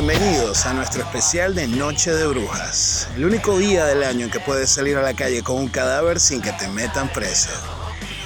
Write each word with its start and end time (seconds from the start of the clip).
Bienvenidos 0.00 0.64
a 0.64 0.74
nuestro 0.74 1.02
especial 1.02 1.56
de 1.56 1.66
Noche 1.66 2.14
de 2.14 2.24
Brujas, 2.28 3.08
el 3.16 3.24
único 3.24 3.58
día 3.58 3.84
del 3.84 4.04
año 4.04 4.26
en 4.26 4.30
que 4.30 4.38
puedes 4.38 4.70
salir 4.70 4.96
a 4.96 5.02
la 5.02 5.12
calle 5.12 5.42
con 5.42 5.56
un 5.56 5.66
cadáver 5.66 6.20
sin 6.20 6.40
que 6.40 6.52
te 6.52 6.68
metan 6.68 7.12
preso. 7.12 7.50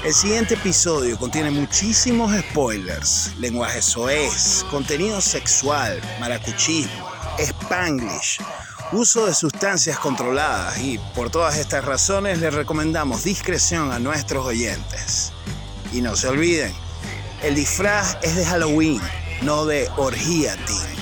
El 0.05 0.13
siguiente 0.13 0.53
episodio 0.53 1.19
contiene 1.19 1.51
muchísimos 1.51 2.31
spoilers, 2.51 3.31
lenguaje 3.39 3.81
soez, 3.81 4.67
contenido 4.71 5.23
sexual, 5.23 5.99
maracuchismo, 6.21 7.11
spanglish, 7.39 8.39
uso 8.93 9.25
de 9.25 9.33
sustancias 9.33 9.99
controladas 9.99 10.79
y 10.79 10.99
por 11.15 11.31
todas 11.31 11.57
estas 11.57 11.87
razones 11.87 12.39
les 12.39 12.53
recomendamos 12.53 13.25
discreción 13.25 13.93
a 13.93 13.99
nuestros 13.99 14.45
oyentes. 14.45 15.33
Y 15.91 16.03
no 16.03 16.17
se 16.17 16.29
olviden, 16.29 16.75
el 17.43 17.55
disfraz 17.55 18.19
es 18.21 18.37
de 18.37 18.45
Halloween, 18.45 19.01
no 19.41 19.65
de 19.65 19.89
orgía 19.97 20.55
teen. 20.67 21.02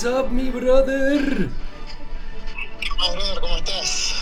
What's 0.00 0.04
up, 0.16 0.30
mi 0.30 0.48
brother? 0.48 1.48
Hola, 3.00 3.14
brother, 3.14 3.40
¿cómo 3.40 3.56
estás? 3.56 4.14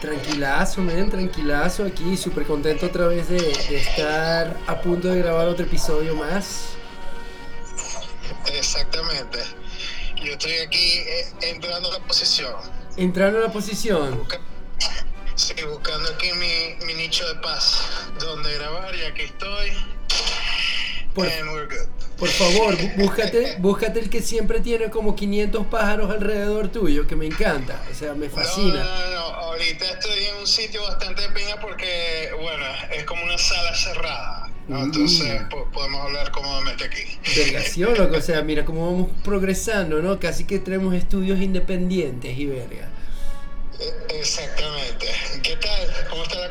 Tranquilazo, 0.00 0.80
men, 0.80 1.10
tranquilazo. 1.10 1.84
Aquí, 1.84 2.16
súper 2.16 2.46
contento 2.46 2.86
otra 2.86 3.06
vez 3.06 3.28
de, 3.28 3.38
de 3.38 3.76
estar 3.76 4.56
a 4.66 4.80
punto 4.80 5.08
de 5.08 5.18
grabar 5.18 5.46
otro 5.48 5.66
episodio 5.66 6.14
más. 6.16 6.70
Exactamente. 8.50 9.40
Yo 10.24 10.32
estoy 10.32 10.52
aquí 10.66 10.78
eh, 11.00 11.26
entrando 11.42 11.90
a 11.90 11.98
la 11.98 12.06
posición. 12.06 12.54
Entrando 12.96 13.40
a 13.40 13.42
la 13.42 13.52
posición. 13.52 14.16
Busca- 14.16 14.40
Sí, 15.34 15.52
buscando 15.70 16.08
aquí 16.14 16.32
mi, 16.32 16.82
mi 16.86 16.94
nicho 16.94 17.28
de 17.28 17.34
paz 17.42 17.82
donde 18.18 18.54
grabar 18.54 18.94
y 18.94 19.02
aquí 19.02 19.20
estoy. 19.22 19.72
Por, 21.14 21.26
And 21.26 21.50
we're. 21.52 21.69
Por 22.20 22.28
favor, 22.28 22.76
bú- 22.76 22.96
búscate, 22.98 23.56
búscate 23.58 23.98
el 24.00 24.08
que 24.10 24.22
siempre 24.22 24.60
tiene 24.60 24.90
como 24.90 25.16
500 25.16 25.66
pájaros 25.66 26.10
alrededor 26.10 26.68
tuyo, 26.68 27.06
que 27.08 27.16
me 27.16 27.26
encanta. 27.26 27.82
O 27.90 27.94
sea, 27.94 28.14
me 28.14 28.28
fascina. 28.28 28.84
no, 28.84 28.84
no, 28.84 29.10
no. 29.10 29.20
Ahorita 29.50 29.84
estoy 29.90 30.24
en 30.26 30.36
un 30.36 30.46
sitio 30.46 30.82
bastante 30.82 31.22
de 31.22 31.28
piña 31.30 31.56
porque, 31.60 32.28
bueno, 32.40 32.64
es 32.94 33.04
como 33.04 33.24
una 33.24 33.36
sala 33.38 33.74
cerrada. 33.74 34.46
¿no? 34.68 34.78
Mm. 34.78 34.82
Entonces 34.84 35.42
po- 35.50 35.68
podemos 35.72 36.00
hablar 36.04 36.30
cómodamente 36.30 36.84
aquí. 36.84 37.02
Loco. 37.80 38.16
O 38.16 38.20
sea, 38.20 38.42
mira 38.42 38.64
cómo 38.64 38.86
vamos 38.92 39.10
progresando, 39.24 40.00
¿no? 40.00 40.20
Casi 40.20 40.44
que 40.44 40.60
tenemos 40.60 40.94
estudios 40.94 41.40
independientes 41.40 42.38
y 42.38 42.46
verga. 42.46 42.88
Eh, 43.80 44.20
Exactamente. 44.20 45.06
¿Qué 45.42 45.56
tal? 45.56 45.79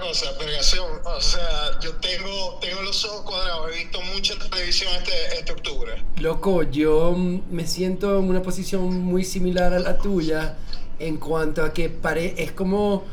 ¿Cómo 0.09 0.14
está 0.14 0.25
la 0.31 0.31
cosa? 0.31 0.46
Vergación. 0.46 0.86
O 1.06 1.22
sea, 1.22 1.80
yo 1.81 1.92
tengo, 1.97 2.58
tengo 2.62 2.81
los 2.81 3.06
ojos 3.06 3.22
cuadrados. 3.22 3.72
He 3.72 3.78
visto 3.84 4.00
mucha 4.14 4.34
televisión 4.50 4.92
este, 4.97 5.38
este 5.38 5.52
octubre. 5.52 5.92
Loco, 6.20 6.64
yo 6.64 7.14
mm, 7.16 7.42
me 7.52 7.68
siento 7.68 8.18
en 8.18 8.25
una 8.30 8.42
posición 8.42 9.02
muy 9.02 9.24
similar 9.24 9.74
a 9.74 9.80
la 9.80 9.97
tuya 10.00 10.58
en 11.00 11.18
cuanto 11.18 11.64
a 11.64 11.74
que 11.74 11.90
pare 11.90 12.34
es 12.38 12.52
como 12.52 13.03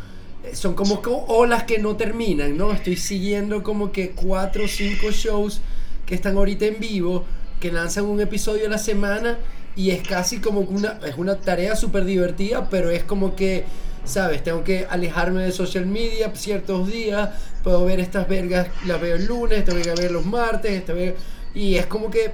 son 0.53 0.75
como 0.75 1.03
co- 1.03 1.25
olas 1.29 1.65
que 1.65 1.79
no 1.79 1.97
terminan, 1.97 2.57
¿no? 2.57 2.73
Estoy 2.73 2.97
siguiendo 2.97 3.63
como 3.63 3.91
que 3.93 4.13
cuatro 4.13 4.65
o 4.65 4.69
cinco 4.69 5.11
shows 5.11 5.61
que 6.07 6.15
están 6.15 6.37
ahorita 6.37 6.67
en 6.67 6.79
vivo, 6.79 7.25
que 7.61 7.73
lanzan 7.73 8.05
un 8.05 8.21
episodio 8.21 8.67
a 8.67 8.71
la 8.71 8.79
semana 8.79 9.39
y 9.75 9.91
es 9.91 10.07
casi 10.07 10.39
como 10.39 10.61
una 10.61 11.01
es 11.05 11.17
una 11.19 11.37
tarea 11.41 11.75
súper 11.77 12.05
divertida, 12.05 12.69
pero 12.71 12.91
es 12.91 13.03
como 13.05 13.35
que 13.35 13.65
¿Sabes? 14.07 14.43
Tengo 14.45 14.63
que 14.65 14.87
alejarme 14.89 15.43
de 15.43 15.53
social 15.53 15.85
media 15.87 16.31
ciertos 16.35 16.87
días. 16.89 17.31
Puedo 17.63 17.85
ver 17.85 18.01
estas 18.01 18.29
vergas, 18.29 18.69
las 18.87 19.01
veo 19.01 19.17
el 19.17 19.27
lunes, 19.27 19.65
tengo 19.65 19.83
que 19.83 19.91
ver 20.01 20.11
los 20.13 20.25
martes, 20.25 20.71
esta 20.73 20.93
verga- 20.93 21.17
y 21.55 21.77
es 21.77 21.87
como 21.87 22.11
que 22.11 22.31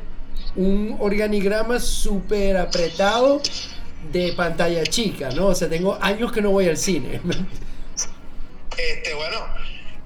un 0.56 0.96
organigrama 1.00 1.80
súper 1.80 2.56
apretado 2.58 3.40
de 4.12 4.32
pantalla 4.34 4.82
chica, 4.84 5.30
¿no? 5.30 5.46
O 5.46 5.54
sea, 5.54 5.68
tengo 5.68 5.96
años 6.02 6.30
que 6.32 6.42
no 6.42 6.50
voy 6.50 6.68
al 6.68 6.76
cine. 6.76 7.20
Este, 8.76 9.14
bueno, 9.14 9.38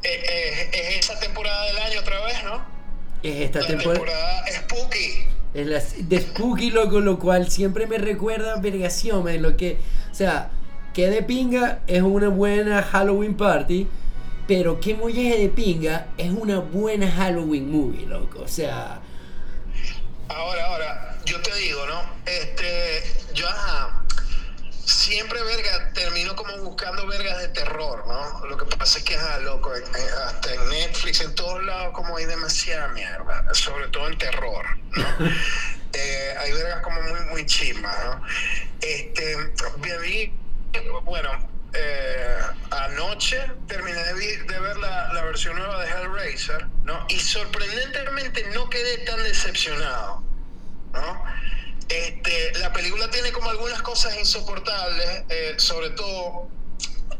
eh, 0.02 0.08
eh, 0.28 0.70
es 0.72 1.04
esa 1.10 1.18
temporada 1.18 1.66
del 1.66 1.78
año 1.78 2.00
otra 2.00 2.24
vez, 2.24 2.36
¿no? 2.44 2.76
es 3.22 3.40
esta 3.40 3.60
La 3.60 3.66
temporada. 3.66 3.94
temporada 4.04 4.44
Spooky. 4.52 5.24
Es 5.54 5.66
la 5.66 5.82
de 6.06 6.20
Spooky, 6.20 6.70
loco, 6.70 7.00
lo 7.00 7.18
cual 7.18 7.50
siempre 7.50 7.86
me 7.86 7.98
recuerda 7.98 8.54
a 8.54 8.60
vergación, 8.60 9.24
man, 9.24 9.40
lo 9.42 9.56
que, 9.56 9.78
o 10.12 10.14
sea, 10.14 10.50
que 10.96 11.10
de 11.10 11.22
pinga 11.22 11.80
es 11.86 12.00
una 12.00 12.28
buena 12.28 12.82
Halloween 12.82 13.36
party, 13.36 13.86
pero 14.48 14.80
que 14.80 14.94
muy 14.94 15.12
de 15.12 15.50
pinga 15.50 16.06
es 16.16 16.30
una 16.30 16.58
buena 16.58 17.10
Halloween 17.10 17.70
movie, 17.70 18.06
loco, 18.06 18.40
o 18.40 18.48
sea, 18.48 19.02
Ahora, 20.30 20.64
ahora, 20.64 21.18
yo 21.26 21.38
te 21.42 21.54
digo, 21.56 21.84
¿no? 21.86 22.00
Este, 22.24 23.02
yo, 23.34 23.46
ajá, 23.46 24.04
siempre, 24.86 25.42
verga, 25.42 25.92
termino 25.92 26.34
como 26.34 26.56
buscando 26.62 27.06
vergas 27.06 27.40
de 27.42 27.48
terror, 27.48 28.02
¿no? 28.08 28.46
Lo 28.46 28.56
que 28.56 28.64
pasa 28.64 28.96
es 28.96 29.04
que, 29.04 29.16
ajá, 29.16 29.38
loco, 29.40 29.76
en- 29.76 29.82
en- 29.84 30.14
hasta 30.26 30.54
en 30.54 30.66
Netflix, 30.70 31.20
en 31.20 31.34
todos 31.34 31.62
lados, 31.62 31.92
como 31.92 32.16
hay 32.16 32.24
demasiada 32.24 32.88
mierda, 32.88 33.44
sobre 33.52 33.88
todo 33.88 34.08
en 34.08 34.16
terror, 34.16 34.64
¿no? 34.96 35.04
Eh, 35.98 36.34
hay 36.40 36.52
vergas 36.52 36.82
como 36.82 37.00
muy, 37.00 37.20
muy 37.30 37.46
chismas, 37.46 37.96
¿no? 38.04 38.20
Este, 38.82 39.34
vi, 40.02 40.30
bueno, 41.04 41.30
eh, 41.72 42.38
anoche 42.70 43.38
terminé 43.66 44.02
de, 44.02 44.42
de 44.44 44.60
ver 44.60 44.76
la, 44.78 45.12
la 45.12 45.24
versión 45.24 45.56
nueva 45.56 45.84
de 45.84 45.90
Hellraiser, 45.90 46.66
¿no? 46.84 47.04
Y 47.08 47.18
sorprendentemente 47.18 48.48
no 48.54 48.70
quedé 48.70 48.98
tan 48.98 49.22
decepcionado, 49.22 50.22
¿no? 50.92 51.24
Este, 51.88 52.58
la 52.58 52.72
película 52.72 53.10
tiene 53.10 53.30
como 53.32 53.50
algunas 53.50 53.82
cosas 53.82 54.16
insoportables, 54.18 55.24
eh, 55.28 55.54
sobre 55.58 55.90
todo 55.90 56.48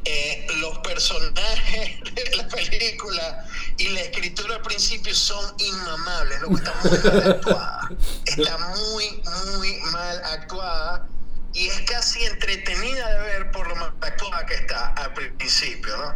eh, 0.05 0.47
los 0.56 0.78
personajes 0.78 2.00
de 2.15 2.37
la 2.37 2.49
película 2.49 3.44
y 3.78 3.88
la 3.91 4.00
escritura 4.00 4.56
al 4.56 4.62
principio 4.62 5.15
son 5.15 5.55
inmamables, 5.59 6.41
lo 6.41 6.49
que 6.49 6.55
está 6.55 6.75
muy 6.83 6.99
mal 6.99 7.31
actuada. 7.31 7.91
Está 8.25 8.59
muy, 8.59 9.23
muy 9.59 9.77
mal 9.93 10.25
actuada 10.25 11.09
y 11.56 11.69
es 11.69 11.81
casi 11.83 12.22
entretenida 12.27 13.09
de 13.15 13.19
ver 13.19 13.50
por 13.50 13.67
lo 13.67 13.83
actuada 14.03 14.44
que 14.44 14.55
está 14.55 14.89
al 14.89 15.15
principio, 15.15 15.97
¿no? 15.97 16.15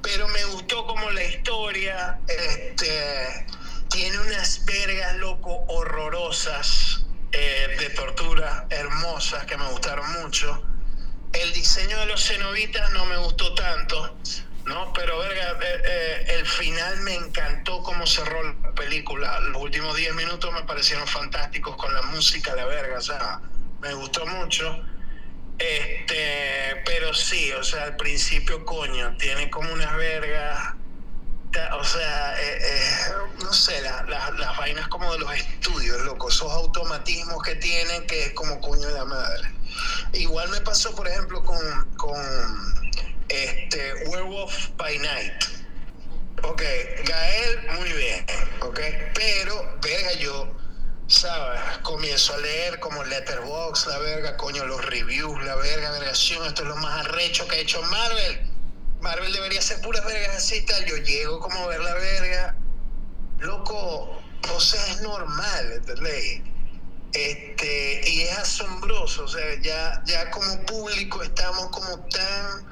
Pero 0.00 0.28
me 0.28 0.44
gustó 0.44 0.86
como 0.86 1.10
la 1.10 1.24
historia, 1.24 2.20
este, 2.28 3.46
tiene 3.90 4.16
unas 4.20 4.64
vergas, 4.64 5.16
loco, 5.16 5.64
horrorosas 5.66 7.04
eh, 7.32 7.76
de 7.80 7.90
tortura, 7.90 8.66
hermosas, 8.70 9.44
que 9.44 9.56
me 9.56 9.66
gustaron 9.70 10.08
mucho. 10.22 10.62
El 11.32 11.52
diseño 11.52 11.98
de 11.98 12.06
los 12.06 12.24
cenobitas 12.24 12.92
no 12.92 13.06
me 13.06 13.16
gustó 13.16 13.52
tanto, 13.54 14.16
¿no? 14.66 14.92
Pero, 14.92 15.18
verga, 15.18 15.58
eh, 15.62 15.82
eh, 15.84 16.26
el 16.38 16.46
final 16.46 17.00
me 17.00 17.16
encantó 17.16 17.82
cómo 17.82 18.06
cerró 18.06 18.40
la 18.44 18.72
película. 18.72 19.40
Los 19.40 19.62
últimos 19.62 19.96
10 19.96 20.14
minutos 20.14 20.54
me 20.54 20.62
parecieron 20.62 21.08
fantásticos 21.08 21.74
con 21.76 21.92
la 21.92 22.02
música, 22.02 22.54
la 22.54 22.66
verga, 22.66 22.98
o 22.98 23.02
sea, 23.02 23.40
me 23.80 23.94
gustó 23.94 24.26
mucho. 24.26 24.84
Este, 25.58 26.82
pero 26.86 27.12
sí, 27.12 27.52
o 27.52 27.62
sea, 27.62 27.84
al 27.84 27.96
principio, 27.96 28.64
coño, 28.64 29.16
tiene 29.18 29.50
como 29.50 29.72
unas 29.72 29.94
vergas. 29.96 30.74
O 31.72 31.84
sea, 31.84 32.40
eh, 32.40 32.58
eh, 32.62 33.12
no 33.42 33.52
sé, 33.52 33.80
la- 33.82 34.04
la- 34.04 34.30
las 34.30 34.56
vainas 34.56 34.86
como 34.88 35.12
de 35.12 35.18
los 35.18 35.34
estudios, 35.34 36.00
loco, 36.02 36.28
esos 36.28 36.50
automatismos 36.52 37.42
que 37.42 37.56
tienen 37.56 38.06
que 38.06 38.26
es 38.26 38.32
como 38.34 38.60
coño 38.60 38.86
de 38.86 38.94
la 38.94 39.04
madre. 39.04 39.48
Igual 40.12 40.48
me 40.50 40.60
pasó, 40.60 40.94
por 40.94 41.08
ejemplo, 41.08 41.42
con, 41.44 41.94
con 41.96 42.16
este, 43.28 43.94
Werewolf 44.06 44.68
by 44.76 44.98
Night. 44.98 45.44
Ok, 46.42 46.62
Gael, 47.04 47.58
muy 47.78 47.92
bien, 47.92 48.24
ok, 48.60 48.80
pero, 49.14 49.78
verga, 49.82 50.12
yo 50.14 50.59
¿sabes? 51.10 51.60
Comienzo 51.82 52.32
a 52.34 52.38
leer 52.38 52.78
como 52.78 53.02
Letterboxd, 53.02 53.88
la 53.88 53.98
verga, 53.98 54.36
coño, 54.36 54.64
los 54.64 54.84
reviews, 54.86 55.42
la 55.42 55.56
verga, 55.56 55.90
vergación, 55.90 56.46
esto 56.46 56.62
es 56.62 56.68
lo 56.68 56.76
más 56.76 57.04
arrecho 57.04 57.48
que 57.48 57.56
ha 57.56 57.58
hecho 57.58 57.82
Marvel. 57.82 58.48
Marvel 59.00 59.32
debería 59.32 59.60
ser 59.60 59.80
puras 59.80 60.04
vergas 60.04 60.36
así 60.36 60.64
tal. 60.64 60.84
Yo 60.86 60.96
llego 60.98 61.40
como 61.40 61.58
a 61.64 61.66
ver 61.66 61.80
la 61.80 61.94
verga. 61.94 62.56
Loco, 63.38 64.22
o 64.54 64.60
sea, 64.60 64.86
es 64.86 65.00
normal, 65.00 65.72
¿entendés? 65.72 66.42
Este, 67.12 68.08
y 68.08 68.20
es 68.22 68.38
asombroso, 68.38 69.24
o 69.24 69.28
sea, 69.28 69.60
ya, 69.62 70.00
ya 70.06 70.30
como 70.30 70.64
público 70.64 71.22
estamos 71.24 71.70
como 71.70 71.98
tan 72.08 72.66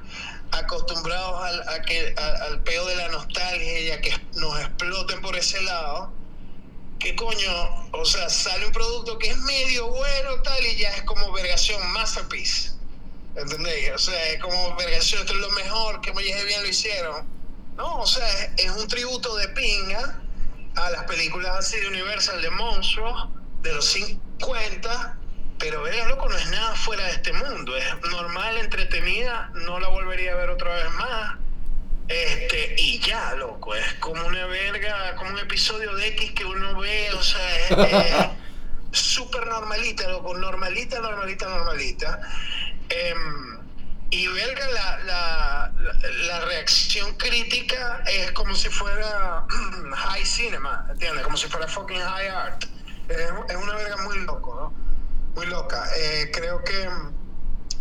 acostumbrados 0.53 1.43
al, 1.43 1.69
a 1.69 2.45
al 2.45 2.63
peo 2.63 2.87
de 2.87 2.97
la 2.97 3.09
nostalgia 3.09 3.81
y 3.81 3.91
a 3.91 4.01
que 4.01 4.13
nos 4.35 4.61
exploten 4.61 5.21
por 5.23 5.35
ese 5.35 5.61
lado, 5.63 6.13
que 6.99 7.15
coño, 7.15 7.89
o 7.93 8.05
sea, 8.05 8.29
sale 8.29 8.67
un 8.67 8.73
producto 8.73 9.19
que 9.19 9.29
es 9.29 9.37
medio 9.39 9.89
bueno 9.89 10.43
tal 10.43 10.67
y 10.67 10.77
ya 10.77 10.91
es 10.97 11.03
como 11.03 11.33
vergación 11.33 11.81
masterpiece. 11.93 12.73
¿Entendéis? 13.37 13.93
O 13.93 13.99
sea, 13.99 14.31
es 14.31 14.41
como 14.41 14.75
vergación, 14.77 15.21
esto 15.21 15.33
es 15.33 15.41
lo 15.41 15.51
mejor, 15.51 16.01
que 16.01 16.13
muy 16.13 16.25
bien 16.25 16.63
lo 16.63 16.69
hicieron. 16.69 17.27
No, 17.77 18.01
o 18.01 18.07
sea, 18.07 18.27
es 18.57 18.71
un 18.71 18.89
tributo 18.89 19.37
de 19.37 19.49
pinga 19.51 20.21
a 20.75 20.91
las 20.91 21.05
películas 21.05 21.57
así 21.59 21.79
de 21.79 21.89
Universal 21.89 22.43
de 22.43 22.51
monstruos 22.51 23.29
de 23.63 23.73
los 23.73 23.85
50, 23.85 25.19
pero 25.59 25.83
verga, 25.83 26.09
loco, 26.09 26.29
no 26.29 26.37
es 26.37 26.51
nada 26.51 26.75
fuera 26.75 27.05
de 27.05 27.13
este 27.13 27.33
mundo. 27.33 27.77
Es 27.77 27.85
normal, 28.11 28.59
entretenida, 28.59 29.51
no 29.55 29.79
la 29.79 29.89
volvería 29.89 30.33
a 30.33 30.37
ver 30.37 30.51
otra 30.51 30.75
vez 30.75 30.91
más. 30.93 31.37
Este, 32.09 32.75
y 32.79 32.99
ya, 33.01 33.35
loco, 33.35 33.75
es 33.75 33.95
como 33.95 34.27
una 34.27 34.47
verga, 34.47 35.15
como 35.17 35.31
un 35.33 35.39
episodio 35.39 35.95
de 35.95 36.09
X 36.09 36.33
que 36.33 36.45
uno 36.45 36.79
ve, 36.81 37.11
o 37.13 37.23
sea, 37.23 37.59
es 37.59 38.27
súper 38.99 39.47
normalita, 39.47 40.09
loco, 40.09 40.35
normalita, 40.35 41.01
normalita, 41.01 41.49
normalita. 41.49 42.21
Em, 42.89 43.59
y 44.11 44.27
verga, 44.27 44.67
la, 44.69 44.99
la, 45.05 45.73
la, 46.27 46.41
reacción 46.47 47.15
crítica 47.17 48.03
es 48.07 48.33
como 48.33 48.55
si 48.55 48.71
fuera 48.71 49.45
high 49.93 50.25
cinema, 50.25 50.87
¿entiendes? 50.91 51.23
Como 51.25 51.37
si 51.37 51.47
fuera 51.49 51.69
fucking 51.69 52.01
high 52.01 52.29
art. 52.29 52.65
Es, 53.09 53.19
es 53.19 53.57
una 53.57 53.75
verga 53.75 53.99
muy 53.99 54.19
loco, 54.21 54.55
¿no? 54.55 54.73
Muy 55.35 55.45
loca. 55.47 55.85
Eh, 55.95 56.31
creo 56.33 56.65
que 56.65 56.89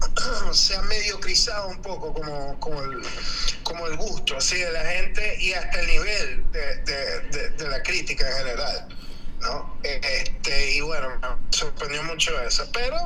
se 0.51 0.75
ha 0.75 0.81
mediocrizado 0.83 1.67
un 1.69 1.81
poco 1.81 2.13
como, 2.13 2.59
como, 2.59 2.81
el, 2.81 3.01
como 3.63 3.87
el 3.87 3.97
gusto 3.97 4.37
así 4.37 4.57
de 4.57 4.71
la 4.71 4.85
gente 4.85 5.37
y 5.39 5.53
hasta 5.53 5.79
el 5.79 5.87
nivel 5.87 6.51
de, 6.51 6.75
de, 6.83 7.49
de, 7.51 7.67
la 7.67 7.81
crítica 7.83 8.29
en 8.29 8.37
general. 8.37 8.87
¿no? 9.41 9.79
Este, 9.83 10.71
y 10.75 10.81
bueno, 10.81 11.09
me 11.21 11.57
sorprendió 11.57 12.03
mucho 12.03 12.39
eso. 12.41 12.67
Pero, 12.73 12.97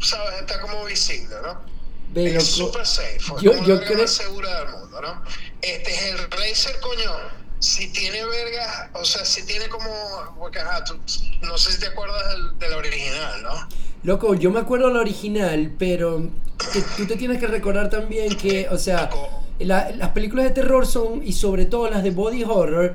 ¿sabes? 0.00 0.40
Está 0.40 0.60
como 0.60 0.84
visible, 0.84 1.34
¿no? 1.42 1.78
es 2.14 2.46
super 2.46 2.86
safe. 2.86 3.18
Yo, 3.40 3.52
yo 3.64 3.80
creo... 3.80 3.98
más 3.98 4.10
segura 4.10 4.60
del 4.60 4.68
mundo, 4.70 5.00
¿no? 5.00 5.22
Este 5.60 5.94
es 5.94 6.02
el 6.02 6.30
Razer, 6.30 6.80
coño. 6.80 7.12
Si 7.60 7.92
tiene 7.92 8.24
verga, 8.24 8.90
o 8.94 9.04
sea, 9.04 9.24
si 9.24 9.44
tiene 9.44 9.68
como. 9.68 9.90
Porque, 10.38 10.60
ajá, 10.60 10.84
tú, 10.84 10.94
no 11.42 11.58
sé 11.58 11.72
si 11.72 11.80
te 11.80 11.86
acuerdas 11.86 12.22
del, 12.30 12.58
del 12.58 12.72
original, 12.74 13.42
¿no? 13.42 13.68
Loco, 14.04 14.34
yo 14.34 14.50
me 14.50 14.60
acuerdo 14.60 14.88
del 14.88 14.96
original, 14.96 15.74
pero 15.78 16.30
tú 16.96 17.06
te 17.06 17.16
tienes 17.16 17.38
que 17.38 17.48
recordar 17.48 17.90
también 17.90 18.36
que, 18.36 18.68
o 18.68 18.78
sea, 18.78 19.10
las 19.58 20.10
películas 20.10 20.44
de 20.44 20.50
terror 20.52 20.86
son, 20.86 21.26
y 21.26 21.32
sobre 21.32 21.66
todo 21.66 21.90
las 21.90 22.04
de 22.04 22.12
body 22.12 22.44
horror, 22.44 22.94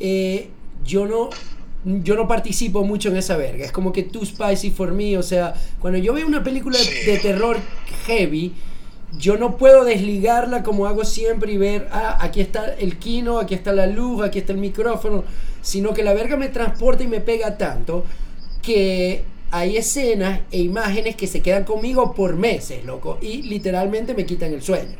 eh, 0.00 0.50
yo 0.84 1.06
no 1.06 1.30
yo 1.84 2.16
no 2.16 2.26
participo 2.26 2.84
mucho 2.84 3.08
en 3.08 3.16
esa 3.16 3.36
verga. 3.36 3.64
Es 3.64 3.72
como 3.72 3.92
que 3.92 4.02
too 4.02 4.24
spicy 4.24 4.70
for 4.70 4.92
me. 4.92 5.16
O 5.16 5.22
sea, 5.22 5.54
cuando 5.80 5.98
yo 5.98 6.12
veo 6.12 6.26
una 6.26 6.42
película 6.42 6.78
de 6.78 7.18
terror 7.18 7.56
heavy, 8.06 8.54
yo 9.16 9.36
no 9.36 9.56
puedo 9.56 9.84
desligarla 9.84 10.62
como 10.62 10.86
hago 10.86 11.04
siempre 11.04 11.52
y 11.52 11.56
ver, 11.56 11.88
ah, 11.92 12.18
aquí 12.20 12.40
está 12.40 12.74
el 12.74 12.98
kino, 12.98 13.38
aquí 13.38 13.54
está 13.54 13.72
la 13.72 13.86
luz, 13.86 14.24
aquí 14.24 14.38
está 14.38 14.52
el 14.52 14.58
micrófono. 14.58 15.24
Sino 15.62 15.94
que 15.94 16.02
la 16.02 16.14
verga 16.14 16.36
me 16.36 16.48
transporta 16.48 17.02
y 17.02 17.08
me 17.08 17.20
pega 17.20 17.56
tanto 17.56 18.04
que 18.62 19.24
hay 19.50 19.76
escenas 19.76 20.40
e 20.50 20.58
imágenes 20.58 21.16
que 21.16 21.26
se 21.26 21.40
quedan 21.40 21.64
conmigo 21.64 22.14
por 22.14 22.36
meses, 22.36 22.84
loco. 22.84 23.18
Y 23.20 23.42
literalmente 23.42 24.14
me 24.14 24.26
quitan 24.26 24.52
el 24.52 24.62
sueño. 24.62 24.96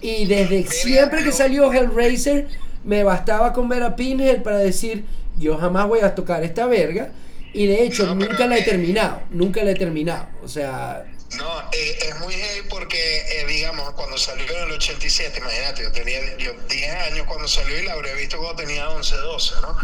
Y 0.00 0.26
desde 0.26 0.66
siempre 0.66 1.22
que 1.22 1.32
salió 1.32 1.72
Hellraiser, 1.72 2.48
me 2.84 3.04
bastaba 3.04 3.52
con 3.52 3.68
ver 3.68 3.82
a 3.82 3.96
Pinhead 3.96 4.42
para 4.42 4.58
decir 4.58 5.04
yo 5.38 5.56
jamás 5.56 5.88
voy 5.88 6.00
a 6.00 6.14
tocar 6.14 6.44
esta 6.44 6.66
verga. 6.66 7.10
Y 7.52 7.66
de 7.66 7.82
hecho, 7.82 8.14
nunca 8.14 8.46
la 8.46 8.58
he 8.58 8.62
terminado. 8.62 9.22
Nunca 9.30 9.64
la 9.64 9.72
he 9.72 9.74
terminado. 9.74 10.26
O 10.42 10.48
sea. 10.48 11.04
No, 11.36 11.60
eh, 11.72 11.98
es 12.02 12.18
muy 12.18 12.34
heavy 12.34 12.68
porque, 12.68 13.40
eh, 13.40 13.46
digamos, 13.46 13.92
cuando 13.92 14.18
salió 14.18 14.50
en 14.50 14.64
el 14.64 14.72
87, 14.72 15.38
imagínate, 15.38 15.82
yo 15.82 15.92
tenía 15.92 16.36
yo 16.38 16.52
10 16.68 16.96
años 17.06 17.26
cuando 17.26 17.46
salió 17.46 17.78
y 17.78 17.84
la 17.84 17.92
habría 17.92 18.14
visto 18.14 18.36
cuando 18.38 18.56
tenía 18.56 18.88
11, 18.90 19.16
12, 19.16 19.54
¿no? 19.62 19.78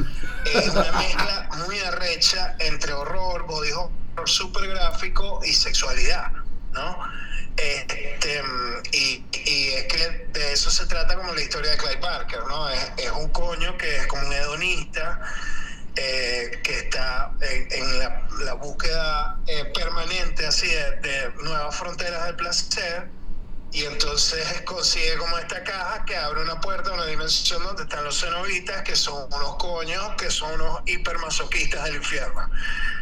Es 0.44 0.68
una 0.68 0.90
mezcla 0.92 1.48
muy 1.66 1.78
arrecha 1.80 2.56
entre 2.58 2.92
horror, 2.92 3.46
body 3.46 3.70
horror 3.72 4.28
super 4.28 4.66
gráfico 4.68 5.40
y 5.44 5.52
sexualidad, 5.52 6.32
¿no? 6.72 6.98
Este, 7.56 8.42
y, 8.92 9.24
y, 9.32 9.68
es 9.68 9.84
que 9.84 10.26
de 10.32 10.52
eso 10.52 10.70
se 10.70 10.84
trata 10.86 11.14
como 11.14 11.32
la 11.32 11.40
historia 11.40 11.70
de 11.70 11.76
Clyde 11.78 11.98
Parker, 11.98 12.40
¿no? 12.48 12.68
Es, 12.68 12.92
es 12.98 13.10
un 13.12 13.28
coño 13.30 13.78
que 13.78 13.96
es 13.96 14.06
como 14.08 14.26
un 14.26 14.32
hedonista 14.32 15.20
eh, 15.96 16.60
que 16.62 16.78
está 16.78 17.32
en, 17.40 17.72
en 17.72 17.98
la, 17.98 18.28
la, 18.40 18.54
búsqueda 18.54 19.40
eh, 19.46 19.64
permanente 19.74 20.46
así 20.46 20.68
de, 20.68 20.96
de, 21.00 21.30
nuevas 21.42 21.74
fronteras 21.74 22.26
del 22.26 22.36
placer 22.36 23.08
y 23.72 23.84
entonces 23.84 24.62
consigue 24.62 25.16
como 25.16 25.38
esta 25.38 25.64
caja 25.64 26.04
que 26.04 26.16
abre 26.16 26.42
una 26.42 26.60
puerta 26.60 26.90
a 26.90 26.94
una 26.94 27.06
dimensión 27.06 27.62
donde 27.64 27.84
están 27.84 28.04
los 28.04 28.20
cenobitas 28.20 28.82
que 28.82 28.94
son 28.94 29.32
unos 29.32 29.56
coños 29.56 30.14
que 30.18 30.30
son 30.30 30.60
unos 30.60 30.80
hipermasoquistas 30.86 31.84
del 31.84 31.96
infierno 31.96 32.48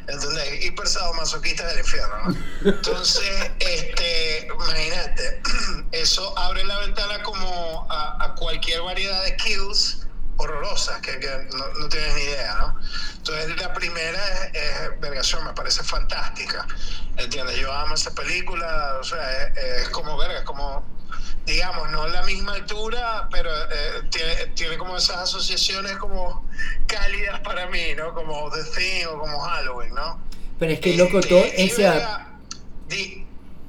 ¿entendés? 0.06 0.64
hiper 0.64 0.86
masoquistas 1.16 1.66
del 1.70 1.80
infierno 1.80 2.16
¿no? 2.28 2.70
entonces 2.70 3.50
este 3.58 4.48
imagínate 4.52 5.42
eso 5.92 6.38
abre 6.38 6.64
la 6.64 6.78
ventana 6.78 7.22
como 7.24 7.86
a, 7.90 8.24
a 8.24 8.34
cualquier 8.36 8.82
variedad 8.82 9.22
de 9.24 9.36
kills 9.36 10.03
horrorosas 10.36 11.00
que, 11.00 11.18
que 11.18 11.28
no, 11.56 11.68
no, 11.80 11.88
tienes 11.88 12.14
ni 12.14 12.22
idea, 12.22 12.56
¿no? 12.58 12.78
Entonces 13.16 13.56
la 13.60 13.72
primera 13.72 14.18
es, 14.52 14.54
es 14.54 15.00
vergación, 15.00 15.44
me 15.44 15.52
parece 15.52 15.82
fantástica, 15.82 16.66
¿entiendes? 17.16 17.56
Yo 17.56 17.72
amo 17.72 17.94
esa 17.94 18.14
película, 18.14 18.98
o 19.00 19.04
sea, 19.04 19.48
es, 19.48 19.82
es 19.82 19.88
como 19.90 20.16
verga, 20.16 20.38
es 20.38 20.44
como, 20.44 20.84
digamos, 21.46 21.90
no 21.90 22.06
la 22.08 22.22
misma 22.22 22.54
altura, 22.54 23.28
pero 23.30 23.50
eh, 23.50 24.02
tiene, 24.10 24.46
tiene 24.54 24.78
como 24.78 24.96
esas 24.96 25.18
asociaciones 25.18 25.96
como 25.96 26.48
cálidas 26.86 27.40
para 27.40 27.66
mí, 27.68 27.94
¿no? 27.96 28.12
Como 28.14 28.50
The 28.50 28.64
Thing 28.64 29.06
o 29.06 29.18
como 29.18 29.38
Halloween, 29.40 29.94
¿no? 29.94 30.20
Pero 30.58 30.72
es 30.72 30.80
que, 30.80 30.96
loco, 30.96 31.20
todo 31.20 31.44
esa... 31.56 32.28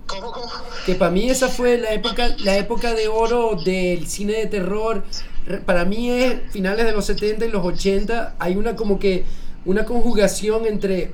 ¿Cómo, 0.07 0.31
cómo? 0.31 0.51
Que 0.85 0.93
para 0.93 1.09
mí 1.09 1.29
esa 1.29 1.49
fue 1.49 1.79
la 1.79 1.91
época, 1.91 2.35
la 2.39 2.57
época 2.57 2.93
de 2.93 3.07
oro 3.07 3.55
del 3.55 4.07
cine 4.07 4.33
de 4.33 4.45
terror 4.45 5.03
para 5.65 5.85
mí 5.85 6.09
es 6.09 6.35
finales 6.51 6.85
de 6.85 6.91
los 6.91 7.05
70 7.05 7.45
y 7.45 7.49
los 7.49 7.63
80, 7.65 8.35
hay 8.39 8.55
una 8.55 8.75
como 8.75 8.99
que 8.99 9.23
una 9.65 9.85
conjugación 9.85 10.65
entre 10.65 11.11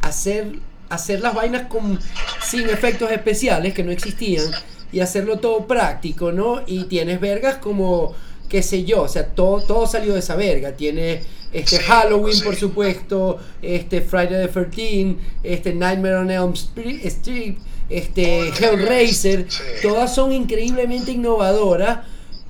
hacer, 0.00 0.58
hacer 0.88 1.20
las 1.20 1.34
vainas 1.34 1.68
con, 1.68 1.98
sin 2.42 2.68
efectos 2.68 3.10
especiales 3.10 3.74
que 3.74 3.82
no 3.82 3.90
existían 3.90 4.46
y 4.92 5.00
hacerlo 5.00 5.38
todo 5.38 5.66
práctico, 5.66 6.32
¿no? 6.32 6.62
Y 6.66 6.84
tienes 6.84 7.20
vergas 7.20 7.56
como, 7.56 8.14
qué 8.48 8.62
sé 8.62 8.84
yo, 8.84 9.02
o 9.02 9.08
sea, 9.08 9.26
todo, 9.26 9.62
todo 9.62 9.86
salió 9.86 10.14
de 10.14 10.20
esa 10.20 10.36
verga. 10.36 10.72
Tienes 10.72 11.24
este 11.52 11.78
Halloween, 11.78 12.40
por 12.42 12.56
supuesto, 12.56 13.38
este 13.62 14.00
Friday 14.00 14.46
the 14.46 14.48
13 14.48 15.16
este 15.42 15.74
Nightmare 15.74 16.16
on 16.16 16.30
Elm 16.30 16.52
Street, 16.52 17.00
este 17.02 18.48
Hellraiser, 18.48 19.46
todas 19.82 20.14
son 20.14 20.32
increíblemente 20.32 21.12
innovadoras 21.12 22.00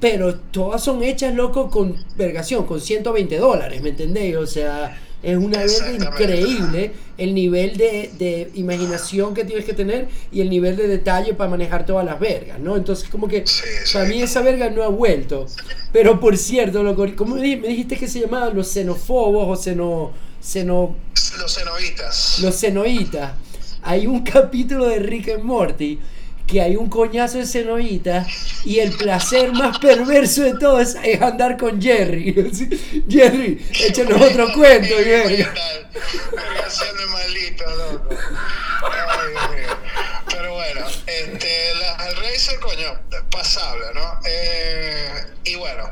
pero 0.04 0.34
todas 0.34 0.84
son 0.84 1.02
hechas, 1.02 1.34
loco, 1.34 1.70
con 1.70 1.96
vergación, 2.14 2.66
con 2.66 2.78
120 2.78 3.38
dólares, 3.38 3.80
¿me 3.80 3.88
entendéis? 3.88 4.37
O 4.37 4.46
sea, 4.46 5.00
es 5.23 5.34
una 5.34 5.61
verga 5.61 5.92
increíble 5.92 6.92
el 7.16 7.34
nivel 7.34 7.78
de, 7.78 8.11
de, 8.18 8.50
imaginación 8.52 9.32
que 9.32 9.46
tienes 9.46 9.64
que 9.64 9.73
tener 9.73 10.08
y 10.30 10.42
el 10.42 10.50
nivel 10.50 10.76
de 10.76 10.88
detalle 10.88 11.32
para 11.32 11.49
manejar 11.49 11.87
todas 11.87 12.04
las 12.04 12.20
vergas, 12.20 12.61
¿no? 12.61 12.76
Entonces, 12.76 13.08
como 13.08 13.28
que 13.28 13.46
para 13.94 14.04
mí 14.04 14.20
esa 14.20 14.42
verga 14.42 14.68
no 14.68 14.82
ha 14.82 14.88
vuelto. 14.88 15.46
Pero 15.90 16.20
por 16.20 16.37
cierto, 16.37 16.82
loco, 16.82 17.06
¿cómo 17.16 17.37
me 17.37 17.56
dijiste 17.56 17.96
que 17.96 18.06
se 18.06 18.20
llamaban 18.20 18.54
los 18.54 18.68
xenofobos 18.68 19.58
o 19.58 19.62
xeno, 19.62 20.12
xeno... 20.38 20.94
Los 21.38 21.54
xenoitas. 21.54 22.40
Los 22.42 22.54
xenoitas. 22.56 23.32
Hay 23.80 24.06
un 24.06 24.23
capítulo 24.23 24.87
de 24.87 24.99
Rick 24.99 25.30
and 25.30 25.44
Morty 25.44 25.99
que 26.47 26.61
hay 26.61 26.77
un 26.77 26.89
coñazo 26.89 27.39
de 27.39 27.47
cenoita 27.47 28.27
y 28.65 28.79
el 28.79 28.93
placer 28.93 29.53
más 29.53 29.79
perverso 29.79 30.43
de 30.43 30.55
todo 30.55 30.81
es, 30.81 30.97
andar 31.21 31.57
con 31.57 31.81
Jerry. 31.81 32.35
Jerry, 33.09 33.67
échanos 33.81 34.21
otro 34.21 34.53
cuento, 34.53 34.95
Jerry. 35.05 35.47
loco. 37.67 38.09
Ay, 38.83 39.31
Dios 39.31 39.51
mío. 39.51 39.77
Pero 40.29 40.55
bueno, 40.55 40.87
este, 41.07 41.75
la, 41.77 42.07
el 42.09 42.17
Racer, 42.17 42.59
coño, 42.61 43.01
pasable, 43.31 43.87
¿no? 43.95 44.21
Eh, 44.27 45.25
y 45.45 45.55
bueno, 45.57 45.91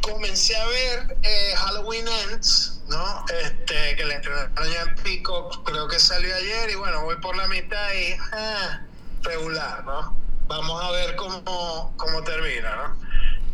comencé 0.00 0.56
a 0.56 0.66
ver 0.66 1.16
eh, 1.22 1.52
Halloween 1.56 2.06
Ends, 2.08 2.80
¿no? 2.88 3.24
Este, 3.42 3.96
que 3.96 4.04
le 4.04 4.14
estrenaron 4.14 4.72
ya 4.72 4.82
en 4.82 4.94
Pico, 5.02 5.50
creo 5.64 5.88
que 5.88 5.98
salió 5.98 6.34
ayer, 6.34 6.70
y 6.70 6.74
bueno, 6.76 7.04
voy 7.04 7.16
por 7.16 7.36
la 7.36 7.46
mitad 7.48 7.92
y 7.92 8.16
ah, 8.32 8.87
regular, 9.22 9.84
¿no? 9.84 10.16
Vamos 10.46 10.82
a 10.82 10.90
ver 10.92 11.16
cómo, 11.16 11.94
cómo 11.96 12.22
termina, 12.22 12.76
¿no? 12.76 12.96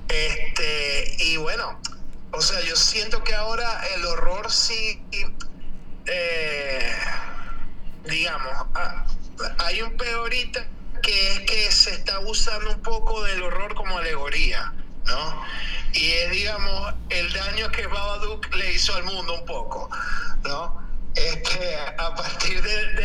Este, 0.09 1.16
y 1.18 1.37
bueno, 1.38 1.80
o 2.33 2.40
sea, 2.40 2.61
yo 2.62 2.76
siento 2.76 3.23
que 3.25 3.35
ahora 3.35 3.80
el 3.94 4.04
horror 4.06 4.50
sí, 4.50 5.02
eh, 6.06 6.92
digamos, 8.04 8.52
ah, 8.75 9.06
hay 9.59 9.83
un 9.83 9.97
peorita 9.97 10.66
que 11.02 11.33
es 11.33 11.40
que 11.40 11.73
se 11.73 11.90
está 11.94 12.18
usando 12.21 12.71
un 12.71 12.83
poco 12.83 13.23
del 13.25 13.42
horror 13.42 13.75
como 13.75 13.99
alegoría, 13.99 14.73
¿no? 15.04 15.44
Y 15.92 16.11
es, 16.11 16.30
digamos, 16.30 16.94
el 17.11 17.33
daño 17.33 17.71
que 17.71 17.87
Babadook 17.87 18.54
le 18.54 18.73
hizo 18.73 18.94
al 18.94 19.04
mundo 19.04 19.35
un 19.35 19.44
poco, 19.44 19.90
¿no? 20.42 20.83
Este, 21.14 21.76
a 21.76 22.14
partir 22.16 22.61
de, 22.61 22.92
de, 22.94 23.03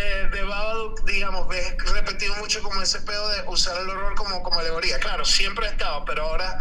digamos, 1.29 1.47
ves 1.47 1.75
repetido 1.93 2.35
mucho 2.37 2.61
como 2.63 2.81
ese 2.81 3.01
pedo 3.01 3.29
de 3.29 3.43
usar 3.47 3.79
el 3.79 3.89
horror 3.89 4.15
como, 4.15 4.41
como 4.41 4.59
alegoría. 4.59 4.97
Claro, 4.99 5.23
siempre 5.25 5.67
ha 5.67 5.71
estado, 5.71 6.03
pero 6.05 6.23
ahora 6.23 6.59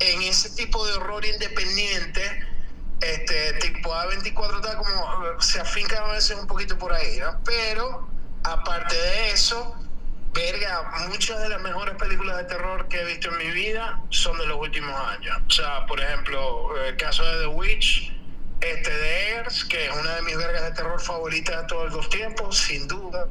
en 0.00 0.22
ese 0.22 0.50
tipo 0.50 0.86
de 0.86 0.94
horror 0.94 1.24
independiente, 1.26 2.46
este 3.00 3.52
tipo 3.54 3.92
A24 3.92 4.56
está 4.56 4.76
como 4.78 5.40
se 5.40 5.60
afinca 5.60 5.98
a 5.98 6.12
veces 6.12 6.38
un 6.38 6.46
poquito 6.46 6.78
por 6.78 6.92
ahí, 6.94 7.18
¿no? 7.18 7.38
Pero 7.44 8.08
aparte 8.42 8.96
de 8.96 9.32
eso, 9.32 9.76
verga, 10.32 10.90
muchas 11.08 11.40
de 11.40 11.50
las 11.50 11.60
mejores 11.60 11.94
películas 11.96 12.38
de 12.38 12.44
terror 12.44 12.88
que 12.88 13.02
he 13.02 13.04
visto 13.04 13.28
en 13.28 13.38
mi 13.38 13.50
vida 13.50 14.00
son 14.08 14.38
de 14.38 14.46
los 14.46 14.58
últimos 14.58 14.98
años. 15.08 15.38
O 15.46 15.50
sea, 15.50 15.84
por 15.86 16.00
ejemplo, 16.00 16.74
el 16.84 16.96
caso 16.96 17.22
de 17.22 17.40
The 17.40 17.46
Witch, 17.48 18.12
este 18.62 18.90
de 18.90 19.30
Eggers, 19.30 19.64
que 19.66 19.86
es 19.86 19.94
una 19.94 20.14
de 20.16 20.22
mis 20.22 20.38
vergas 20.38 20.62
de 20.62 20.70
terror 20.72 21.00
favoritas 21.00 21.62
de 21.62 21.68
todos 21.68 21.92
los 21.92 22.08
tiempos, 22.08 22.56
sin 22.56 22.88
duda. 22.88 23.26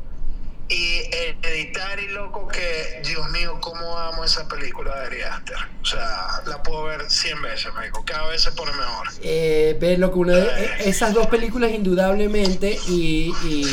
Y 0.68 1.02
el 1.14 1.36
editar 1.44 2.00
y 2.00 2.08
loco 2.08 2.48
que, 2.48 3.02
Dios 3.08 3.30
mío, 3.30 3.60
cómo 3.62 3.98
amo 4.00 4.24
esa 4.24 4.48
película 4.48 5.00
de 5.00 5.06
Ari 5.06 5.22
Aster. 5.22 5.58
O 5.82 5.86
sea, 5.86 6.42
la 6.48 6.64
puedo 6.64 6.86
ver 6.86 7.02
100 7.08 7.42
veces, 7.44 7.68
me 7.78 7.86
dijo. 7.86 8.04
Cada 8.04 8.30
vez 8.30 8.42
se 8.42 8.52
pone 8.52 8.72
mejor. 8.72 9.08
Eh, 9.22 9.78
ver 9.80 10.00
loco, 10.00 10.22
una 10.22 10.38
de, 10.38 10.72
esas 10.86 11.14
dos 11.14 11.28
películas 11.28 11.72
indudablemente 11.72 12.80
y, 12.88 13.32
y, 13.46 13.66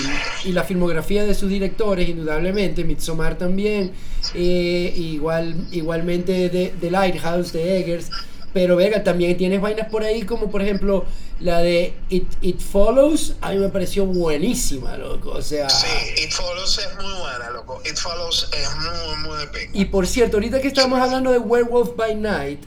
y, 0.45 0.53
la 0.53 0.65
filmografía 0.65 1.25
de 1.25 1.35
sus 1.35 1.49
directores 1.49 2.11
indudablemente, 2.11 2.85
Midsommar 2.85 3.39
también, 3.39 3.93
eh, 4.35 4.93
igual, 4.95 5.69
igualmente 5.71 6.51
de, 6.51 6.75
de 6.79 6.91
Lighthouse, 6.91 7.53
de 7.55 7.79
Eggers. 7.79 8.11
Pero 8.53 8.77
Vega, 8.77 9.03
también 9.03 9.37
tienes 9.37 9.61
vainas 9.61 9.89
por 9.89 10.03
ahí 10.03 10.23
como 10.23 10.51
por 10.51 10.63
ejemplo 10.63 11.05
la 11.41 11.59
de 11.59 11.95
It, 12.11 12.27
It 12.43 12.61
Follows, 12.61 13.37
a 13.41 13.51
mí 13.53 13.59
me 13.59 13.69
pareció 13.69 14.07
buenísima, 14.07 14.97
loco. 14.97 15.31
O 15.31 15.43
sea... 15.43 15.69
Sí, 15.71 15.87
It 16.23 16.31
Follows 16.31 16.79
es 16.79 16.95
muy 16.95 17.21
buena, 17.21 17.51
loco. 17.51 17.81
It 17.85 17.97
Follows 17.97 18.49
es 18.53 18.69
muy, 18.77 19.29
muy 19.29 19.39
de 19.39 19.47
pinga. 19.49 19.71
Y 19.73 19.87
por 19.87 20.07
cierto, 20.07 20.37
ahorita 20.37 20.61
que 20.61 20.69
estamos 20.69 21.01
hablando 21.01 21.33
de 21.33 21.39
Werewolf 21.39 21.97
by 21.97 22.15
Night, 22.15 22.61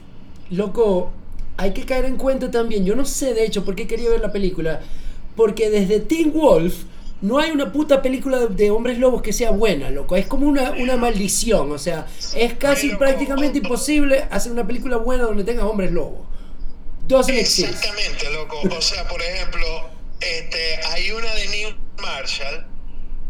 loco, 0.50 1.10
hay 1.56 1.72
que 1.72 1.86
caer 1.86 2.04
en 2.04 2.16
cuenta 2.16 2.50
también, 2.50 2.84
yo 2.84 2.94
no 2.96 3.04
sé 3.04 3.32
de 3.32 3.44
hecho 3.44 3.64
por 3.64 3.74
qué 3.74 3.86
quería 3.86 4.10
ver 4.10 4.20
la 4.20 4.32
película, 4.32 4.80
porque 5.36 5.70
desde 5.70 6.00
Teen 6.00 6.32
Wolf 6.32 6.84
no 7.22 7.38
hay 7.38 7.50
una 7.50 7.72
puta 7.72 8.02
película 8.02 8.38
de, 8.38 8.48
de, 8.48 8.70
hombres 8.70 8.98
lobos 8.98 9.22
que 9.22 9.32
sea 9.32 9.50
buena, 9.50 9.90
loco. 9.90 10.16
Es 10.16 10.26
como 10.26 10.46
una, 10.46 10.72
una 10.72 10.96
maldición. 10.96 11.72
O 11.72 11.78
sea, 11.78 12.06
es 12.34 12.54
casi 12.54 12.88
Pero, 12.88 12.98
prácticamente 12.98 13.58
imposible 13.58 14.26
hacer 14.30 14.52
una 14.52 14.66
película 14.66 14.96
buena 14.98 15.24
donde 15.24 15.44
tengas 15.44 15.64
hombres 15.64 15.92
lobos. 15.92 16.26
Exist. 17.08 17.68
Exactamente, 17.68 18.30
loco. 18.32 18.60
O 18.76 18.82
sea, 18.82 19.06
por 19.08 19.22
ejemplo, 19.22 19.66
este, 20.20 20.76
hay 20.92 21.10
una 21.12 21.32
de 21.34 21.48
Neil 21.48 21.76
Marshall 21.98 22.66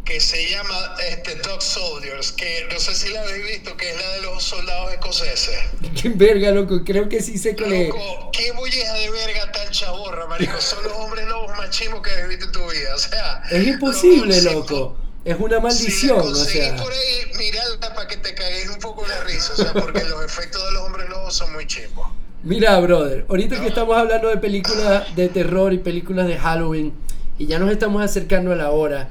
que 0.07 0.21
se 0.21 0.51
llama 0.51 0.95
este, 1.11 1.35
Dog 1.35 1.61
Soldiers, 1.61 2.33
que 2.33 2.67
no 2.73 2.79
sé 2.79 2.95
si 2.95 3.13
la 3.13 3.21
habéis 3.23 3.45
visto, 3.45 3.77
que 3.77 3.91
es 3.91 3.97
la 3.97 4.09
de 4.13 4.21
los 4.23 4.43
soldados 4.43 4.93
escoceses. 4.93 5.59
Qué 6.01 6.11
verga, 6.11 6.53
loco, 6.53 6.83
creo 6.85 7.09
que 7.09 7.21
sí 7.21 7.37
sé 7.37 7.51
es. 7.51 7.89
Loco, 7.89 8.31
qué 8.33 8.53
bulleja 8.53 8.95
de 8.95 9.11
verga 9.11 9.51
tan 9.53 9.69
chaborra, 9.71 10.27
marico. 10.29 10.61
Son 10.61 10.83
los 10.85 10.93
hombres 10.93 11.27
lobos 11.27 11.51
más 11.59 11.71
chimos 11.71 12.01
que 12.03 12.11
has 12.11 12.29
visto 12.29 12.47
en 12.47 12.53
tu 12.53 12.71
vida. 12.71 12.95
O 12.95 12.99
sea, 12.99 13.43
Es 13.51 13.67
imposible, 13.67 14.41
loco, 14.43 14.57
loco. 14.59 14.97
Es 15.25 15.37
una 15.41 15.59
maldición, 15.59 16.23
si 16.23 16.41
o 16.41 16.45
sea. 16.45 16.77
por 16.77 16.93
ahí, 16.93 17.51
para 17.81 18.07
que 18.07 18.17
te 18.19 18.33
cagues 18.33 18.69
un 18.69 18.79
poco 18.79 19.05
la 19.09 19.25
risa, 19.25 19.55
o 19.55 19.57
sea, 19.57 19.73
porque 19.73 20.05
los 20.05 20.25
efectos 20.25 20.65
de 20.65 20.73
los 20.73 20.83
hombres 20.83 21.09
lobos 21.09 21.35
son 21.35 21.53
muy 21.53 21.67
chimbos. 21.67 22.07
Mira, 22.45 22.79
brother, 22.79 23.27
ahorita 23.29 23.61
que 23.61 23.67
estamos 23.67 23.97
hablando 23.97 24.29
de 24.29 24.37
películas 24.37 25.17
de 25.17 25.29
terror 25.29 25.73
y 25.73 25.79
películas 25.79 26.29
de 26.29 26.39
Halloween, 26.39 26.95
y 27.39 27.47
ya 27.47 27.59
nos 27.59 27.73
estamos 27.73 28.05
acercando 28.05 28.53
a 28.53 28.55
la 28.55 28.71
hora, 28.71 29.09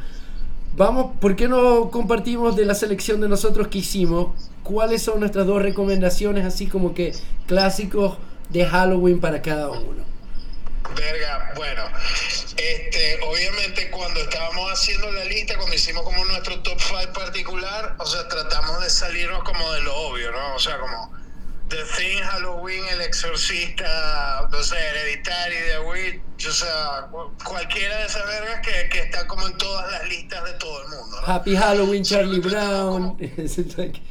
vamos, 0.75 1.11
¿por 1.19 1.35
qué 1.35 1.47
no 1.47 1.89
compartimos 1.91 2.55
de 2.55 2.65
la 2.65 2.75
selección 2.75 3.21
de 3.21 3.29
nosotros 3.29 3.67
que 3.67 3.79
hicimos? 3.79 4.29
¿Cuáles 4.63 5.03
son 5.03 5.19
nuestras 5.19 5.45
dos 5.45 5.61
recomendaciones, 5.61 6.45
así 6.45 6.67
como 6.67 6.93
que 6.93 7.13
clásicos 7.47 8.17
de 8.49 8.65
Halloween 8.65 9.19
para 9.19 9.41
cada 9.41 9.69
uno? 9.69 10.03
Verga, 10.95 11.53
bueno, 11.55 11.83
este, 12.57 13.19
obviamente 13.23 13.89
cuando 13.91 14.21
estábamos 14.21 14.71
haciendo 14.71 15.11
la 15.11 15.25
lista, 15.25 15.57
cuando 15.57 15.75
hicimos 15.75 16.03
como 16.03 16.23
nuestro 16.25 16.61
top 16.61 16.79
5 16.79 17.13
particular, 17.13 17.95
o 17.99 18.05
sea, 18.05 18.27
tratamos 18.27 18.81
de 18.81 18.89
salirnos 18.89 19.43
como 19.43 19.71
de 19.73 19.81
lo 19.81 19.95
obvio, 19.95 20.31
¿no? 20.31 20.55
O 20.55 20.59
sea, 20.59 20.79
como 20.79 21.11
The 21.69 21.83
Thing, 21.97 22.21
Halloween, 22.21 22.83
El 22.91 23.01
Exorcista, 23.01 24.47
no 24.51 24.63
sé, 24.63 24.75
Hereditary, 24.77 25.55
The 25.71 25.79
Witch, 25.79 26.47
o 26.47 26.51
sea, 26.51 27.07
cualquiera 27.43 27.97
de 27.97 28.05
esas 28.05 28.25
vergas 28.27 28.61
que, 28.61 28.89
que 28.89 28.99
está 28.99 29.25
como 29.25 29.47
en 29.47 29.57
todas 29.57 29.91
las 29.91 30.07
listas 30.07 30.43
de 30.43 30.53
todo 30.53 30.83
el 30.83 30.89
mundo, 30.89 31.21
¿no? 31.21 31.27
Happy 31.33 31.55
Halloween, 31.55 32.03
Charlie 32.03 32.39
Brown. 32.39 33.17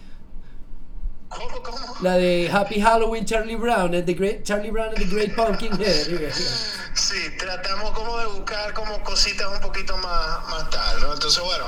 ¿Cómo, 1.29 1.63
cómo? 1.63 1.97
La 2.01 2.17
de 2.17 2.49
Happy 2.53 2.81
Halloween, 2.81 3.25
Charlie 3.25 3.57
Brown, 3.57 3.95
and 3.95 4.07
the 4.07 4.15
great, 4.15 4.45
Charlie 4.45 4.71
Brown 4.71 4.89
and 4.89 4.99
the 4.99 5.07
Great 5.07 5.35
Pumpkinhead. 5.35 6.33
Sí, 6.95 7.29
tratamos 7.39 7.91
como 7.91 8.17
de 8.19 8.27
buscar 8.27 8.73
como 8.73 9.03
cositas 9.03 9.49
un 9.49 9.61
poquito 9.61 9.97
más, 9.97 10.49
más 10.49 10.71
tal, 10.71 11.01
¿no? 11.01 11.13
Entonces, 11.13 11.43
bueno, 11.43 11.65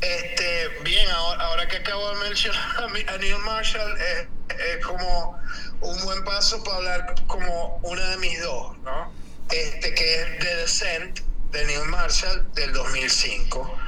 este, 0.00 0.68
bien, 0.82 1.08
ahora, 1.10 1.44
ahora 1.44 1.68
que 1.68 1.76
acabo 1.78 2.10
de 2.10 2.28
mencionar 2.28 2.60
a, 3.08 3.18
Neil 3.18 3.38
Marshall, 3.44 3.98
es, 4.00 4.26
es 4.58 4.84
como 4.84 5.38
un 5.80 6.04
buen 6.04 6.24
paso 6.24 6.62
para 6.64 6.76
hablar 6.76 7.14
como 7.26 7.78
una 7.82 8.08
de 8.10 8.16
mis 8.18 8.40
dos, 8.42 8.78
¿no? 8.78 9.12
Este, 9.50 9.94
que 9.94 10.22
es 10.22 10.38
The 10.38 10.56
Descent, 10.56 11.20
de 11.50 11.64
Neil 11.64 11.84
Marshall, 11.86 12.46
del 12.54 12.72
2005. 12.72 13.78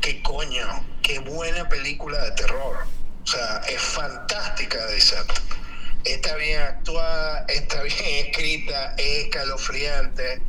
Que 0.00 0.22
coño, 0.22 0.84
qué 1.02 1.18
buena 1.18 1.68
película 1.68 2.18
de 2.24 2.30
terror. 2.32 2.86
O 3.22 3.26
sea, 3.26 3.58
es 3.68 3.80
fantástica 3.80 4.78
The 4.86 4.94
Descent. 4.94 5.30
Está 6.04 6.34
bien 6.36 6.62
actuada, 6.62 7.44
está 7.48 7.82
bien 7.82 8.26
escrita, 8.26 8.94
es 8.96 9.24
escalofriante. 9.24 10.42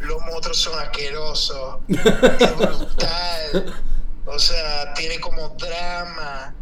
Los 0.00 0.20
monstruos 0.22 0.58
son 0.58 0.78
asquerosos, 0.78 1.80
es 1.88 2.56
brutal. 2.56 3.74
O 4.30 4.38
sea, 4.38 4.94
tiene 4.94 5.18
como 5.18 5.48
drama. 5.50 6.54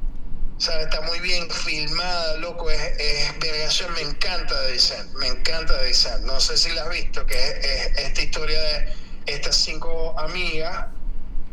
O 0.57 0.61
está 0.61 1.01
muy 1.03 1.21
bien 1.21 1.51
filmada, 1.51 2.39
loco. 2.39 2.71
Es, 2.71 2.81
es. 2.99 3.89
Me 3.91 4.01
encanta 4.01 4.61
Descent. 4.63 5.13
Me 5.15 5.29
encanta 5.29 5.75
Descent. 5.83 6.25
No 6.25 6.41
sé 6.41 6.57
si 6.57 6.71
la 6.71 6.85
has 6.85 6.91
visto, 6.91 7.27
que 7.27 7.35
es, 7.37 7.65
es 7.65 7.99
esta 7.99 8.23
historia 8.23 8.61
de 8.61 8.93
estas 9.27 9.57
cinco 9.57 10.19
amigas 10.19 10.87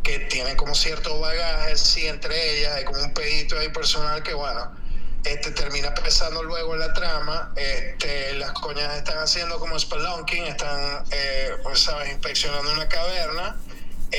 que 0.03 0.19
tienen 0.19 0.55
como 0.55 0.73
cierto 0.73 1.19
bagaje, 1.19 1.75
sí, 1.75 2.07
entre 2.07 2.57
ellas. 2.57 2.75
Hay 2.75 2.85
como 2.85 3.01
un 3.01 3.13
pedito 3.13 3.59
ahí 3.59 3.69
personal 3.69 4.23
que, 4.23 4.33
bueno, 4.33 4.73
este 5.25 5.51
termina 5.51 5.93
pesando 5.93 6.43
luego 6.43 6.77
la 6.77 6.93
trama. 6.93 7.53
Este, 7.57 8.35
las 8.35 8.53
coñas 8.53 8.95
están 8.95 9.17
haciendo 9.17 9.59
como 9.59 9.77
spelunking, 9.77 10.45
están, 10.45 11.03
eh, 11.11 11.57
pues, 11.61 11.81
sabes, 11.81 12.09
inspeccionando 12.09 12.71
una 12.71 12.87
caverna. 12.87 13.57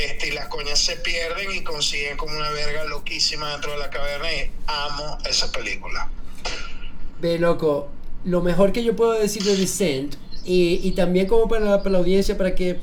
Este, 0.04 0.28
y 0.28 0.30
las 0.32 0.48
coñas 0.48 0.78
se 0.78 0.96
pierden 0.96 1.52
y 1.54 1.62
consiguen 1.62 2.16
como 2.16 2.36
una 2.36 2.50
verga 2.50 2.84
loquísima 2.84 3.52
dentro 3.52 3.72
de 3.72 3.78
la 3.78 3.90
caverna 3.90 4.32
y 4.32 4.50
amo 4.66 5.18
esa 5.28 5.50
película. 5.50 6.10
Ve, 7.20 7.38
loco, 7.38 7.88
lo 8.24 8.42
mejor 8.42 8.72
que 8.72 8.84
yo 8.84 8.94
puedo 8.94 9.12
decir 9.12 9.42
de 9.42 9.56
Descent, 9.56 10.16
y, 10.44 10.80
y 10.82 10.92
también 10.92 11.26
como 11.26 11.48
para 11.48 11.64
la, 11.64 11.78
para 11.78 11.90
la 11.90 11.98
audiencia, 11.98 12.36
para 12.36 12.54
que 12.54 12.78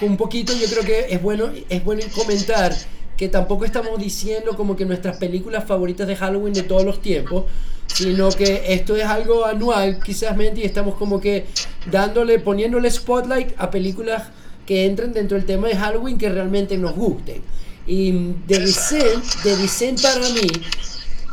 un 0.00 0.16
poquito 0.16 0.52
yo 0.54 0.66
creo 0.68 0.84
que 0.84 1.14
es 1.14 1.20
bueno, 1.20 1.50
es 1.68 1.84
bueno 1.84 2.02
comentar 2.14 2.74
que 3.16 3.28
tampoco 3.28 3.64
estamos 3.64 3.98
diciendo 3.98 4.56
como 4.56 4.76
que 4.76 4.84
nuestras 4.84 5.16
películas 5.16 5.64
favoritas 5.66 6.06
de 6.06 6.16
Halloween 6.16 6.54
de 6.54 6.62
todos 6.62 6.84
los 6.84 7.02
tiempos, 7.02 7.44
sino 7.86 8.30
que 8.30 8.72
esto 8.72 8.96
es 8.96 9.04
algo 9.04 9.44
anual 9.44 10.00
quizás 10.02 10.36
y 10.54 10.62
estamos 10.62 10.94
como 10.94 11.20
que 11.20 11.46
dándole, 11.90 12.38
poniéndole 12.38 12.90
spotlight 12.90 13.54
a 13.58 13.70
películas 13.70 14.28
que 14.68 14.84
entren 14.84 15.14
dentro 15.14 15.38
del 15.38 15.46
tema 15.46 15.66
de 15.66 15.76
Halloween 15.76 16.18
que 16.18 16.28
realmente 16.28 16.76
nos 16.76 16.94
gusten. 16.94 17.40
Y 17.86 18.12
The 18.46 18.58
Descent, 18.58 19.24
The 19.42 19.56
Descent 19.56 20.02
para 20.02 20.20
mí 20.28 20.46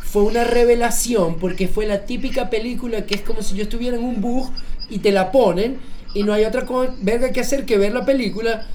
fue 0.05 0.23
una 0.23 0.45
revelación 0.45 1.35
porque 1.37 1.67
fue 1.67 1.85
la 1.85 2.05
típica 2.05 2.49
película 2.49 3.05
que 3.05 3.15
es 3.15 3.21
como 3.23 3.41
si 3.41 3.55
yo 3.55 3.63
estuviera 3.63 3.97
en 3.97 4.05
un 4.05 4.21
bus 4.21 4.47
y 4.89 4.99
te 4.99 5.11
la 5.11 5.33
ponen 5.33 5.79
y 6.13 6.23
no 6.23 6.31
hay 6.31 6.45
otra 6.45 6.65
verga 7.01 7.33
que 7.33 7.41
hacer 7.41 7.65
que 7.65 7.77
ver 7.77 7.91
la 7.91 8.05
película 8.05 8.65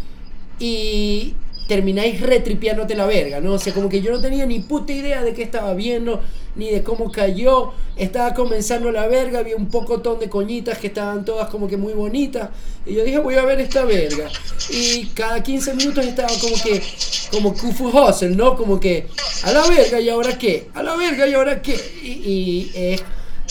y 0.58 1.36
termináis 1.66 2.20
retripiándote 2.20 2.94
la 2.94 3.06
verga, 3.06 3.40
¿no? 3.40 3.54
O 3.54 3.58
sea, 3.58 3.72
como 3.72 3.88
que 3.88 4.02
yo 4.02 4.10
no 4.10 4.20
tenía 4.20 4.44
ni 4.44 4.58
puta 4.58 4.92
idea 4.92 5.22
de 5.22 5.32
qué 5.32 5.42
estaba 5.42 5.72
viendo, 5.72 6.20
ni 6.56 6.70
de 6.70 6.82
cómo 6.82 7.10
cayó. 7.10 7.72
Estaba 7.96 8.34
comenzando 8.34 8.90
la 8.90 9.06
verga, 9.06 9.40
había 9.40 9.56
un 9.56 9.68
pocotón 9.68 10.18
de 10.18 10.28
coñitas 10.28 10.78
que 10.78 10.88
estaban 10.88 11.24
todas 11.24 11.48
como 11.48 11.68
que 11.68 11.76
muy 11.76 11.92
bonitas. 11.92 12.50
Y 12.86 12.94
yo 12.94 13.04
dije, 13.04 13.18
voy 13.18 13.34
a 13.34 13.44
ver 13.44 13.60
esta 13.60 13.84
verga. 13.84 14.28
Y 14.70 15.06
cada 15.14 15.42
15 15.42 15.74
minutos 15.74 16.04
estaba 16.04 16.28
como 16.40 16.56
que, 16.62 16.82
como 17.30 17.54
Kufu 17.54 17.88
Hustle, 17.88 18.30
¿no? 18.30 18.56
Como 18.56 18.80
que, 18.80 19.06
a 19.44 19.52
la 19.52 19.66
verga, 19.66 20.00
¿y 20.00 20.08
ahora 20.08 20.38
qué? 20.38 20.68
A 20.74 20.82
la 20.82 20.96
verga, 20.96 21.26
¿y 21.26 21.34
ahora 21.34 21.60
qué? 21.62 21.74
Y, 22.02 22.70
es, 22.74 23.02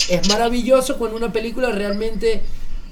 es 0.08 0.28
maravilloso 0.28 0.98
cuando 0.98 1.16
una 1.16 1.32
película 1.32 1.70
realmente 1.70 2.42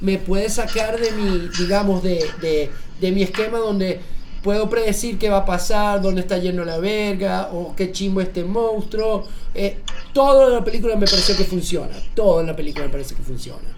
me 0.00 0.18
puede 0.18 0.48
sacar 0.48 1.00
de 1.00 1.10
mi, 1.12 1.48
digamos, 1.58 2.02
de, 2.02 2.24
de, 2.40 2.70
de 3.00 3.12
mi 3.12 3.22
esquema 3.22 3.58
donde 3.58 4.00
puedo 4.42 4.68
predecir 4.70 5.18
qué 5.18 5.28
va 5.28 5.38
a 5.38 5.44
pasar, 5.44 6.00
dónde 6.00 6.20
está 6.22 6.38
yendo 6.38 6.64
la 6.64 6.78
verga, 6.78 7.50
o 7.52 7.74
qué 7.74 7.92
chimbo 7.92 8.20
este 8.20 8.44
monstruo. 8.44 9.26
Eh, 9.54 9.80
todo 10.12 10.48
en 10.48 10.54
la 10.54 10.64
película 10.64 10.96
me 10.96 11.06
pareció 11.06 11.36
que 11.36 11.44
funciona. 11.44 11.94
Todo 12.14 12.40
en 12.40 12.46
la 12.46 12.56
película 12.56 12.86
me 12.86 12.90
parece 12.90 13.14
que 13.14 13.22
funciona. 13.22 13.68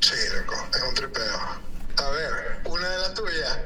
Sí, 0.00 0.14
loco, 0.34 0.54
es 0.74 0.82
un 0.88 0.94
tripeo. 0.94 1.36
A 1.96 2.10
ver, 2.10 2.30
una 2.64 2.88
de 2.88 2.98
las 2.98 3.14
tuyas. 3.14 3.58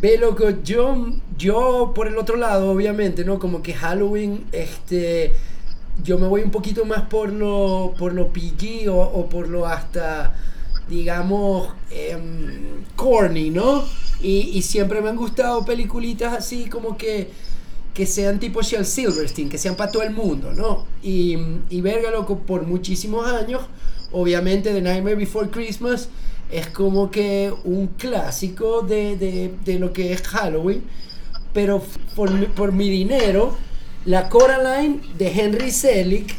Ve, 0.00 0.18
loco, 0.18 0.50
yo, 0.62 1.06
yo 1.36 1.92
por 1.94 2.06
el 2.06 2.18
otro 2.18 2.36
lado, 2.36 2.70
obviamente, 2.70 3.24
¿no? 3.24 3.38
Como 3.38 3.62
que 3.62 3.74
Halloween, 3.74 4.46
este. 4.52 5.34
Yo 6.02 6.18
me 6.18 6.26
voy 6.26 6.42
un 6.42 6.50
poquito 6.50 6.84
más 6.84 7.02
por 7.02 7.32
lo, 7.32 7.94
por 7.98 8.12
lo 8.12 8.28
PG 8.30 8.90
o, 8.90 9.00
o 9.00 9.28
por 9.30 9.48
lo 9.48 9.66
hasta, 9.66 10.34
digamos, 10.88 11.68
em, 11.90 12.84
corny, 12.94 13.50
¿no? 13.50 13.84
Y, 14.20 14.62
siempre 14.62 15.00
me 15.00 15.10
han 15.10 15.16
gustado 15.16 15.64
peliculitas 15.64 16.32
así 16.32 16.68
como 16.68 16.96
que, 16.96 17.30
que 17.94 18.06
sean 18.06 18.38
tipo 18.40 18.62
Shel 18.62 18.86
Silverstein, 18.86 19.48
que 19.48 19.58
sean 19.58 19.76
para 19.76 19.92
todo 19.92 20.02
el 20.02 20.10
mundo, 20.10 20.52
¿no? 20.52 20.86
Y, 21.02 21.36
y 21.70 21.80
verga, 21.80 22.10
loco, 22.10 22.38
por 22.38 22.66
muchísimos 22.66 23.26
años, 23.26 23.62
obviamente 24.12 24.72
The 24.72 24.80
Nightmare 24.80 25.16
Before 25.16 25.50
Christmas 25.50 26.08
es 26.50 26.68
como 26.68 27.10
que 27.10 27.52
un 27.64 27.88
clásico 27.88 28.82
de, 28.82 29.16
de, 29.16 29.52
de 29.64 29.78
lo 29.78 29.92
que 29.92 30.12
es 30.12 30.22
Halloween, 30.22 30.82
pero 31.52 31.82
por, 32.14 32.52
por 32.54 32.72
mi 32.72 32.88
dinero, 32.88 33.56
la 34.04 34.28
Coraline 34.28 35.00
de 35.18 35.28
Henry 35.28 35.70
Selick 35.70 36.34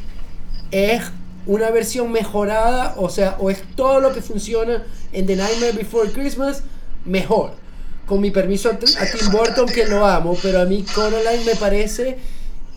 es 0.72 1.02
una 1.48 1.72
versión 1.72 2.12
mejorada, 2.12 2.94
o 2.98 3.10
sea, 3.10 3.38
o 3.40 3.50
es 3.50 3.64
todo 3.76 4.00
lo 4.00 4.14
que 4.14 4.22
funciona 4.22 4.84
en 5.12 5.26
The 5.26 5.36
Nightmare 5.36 5.72
Before 5.72 6.12
Christmas 6.12 6.64
mejor. 7.06 7.52
Con 8.06 8.22
mi 8.22 8.32
permiso 8.32 8.70
a, 8.70 8.78
Tim 8.78 9.32
Burton 9.32 9.68
que 9.68 9.86
lo 9.86 10.06
amo, 10.06 10.38
pero 10.42 10.62
a 10.62 10.66
mí 10.66 10.84
Coraline 10.94 11.46
me 11.46 11.56
parece 11.56 12.18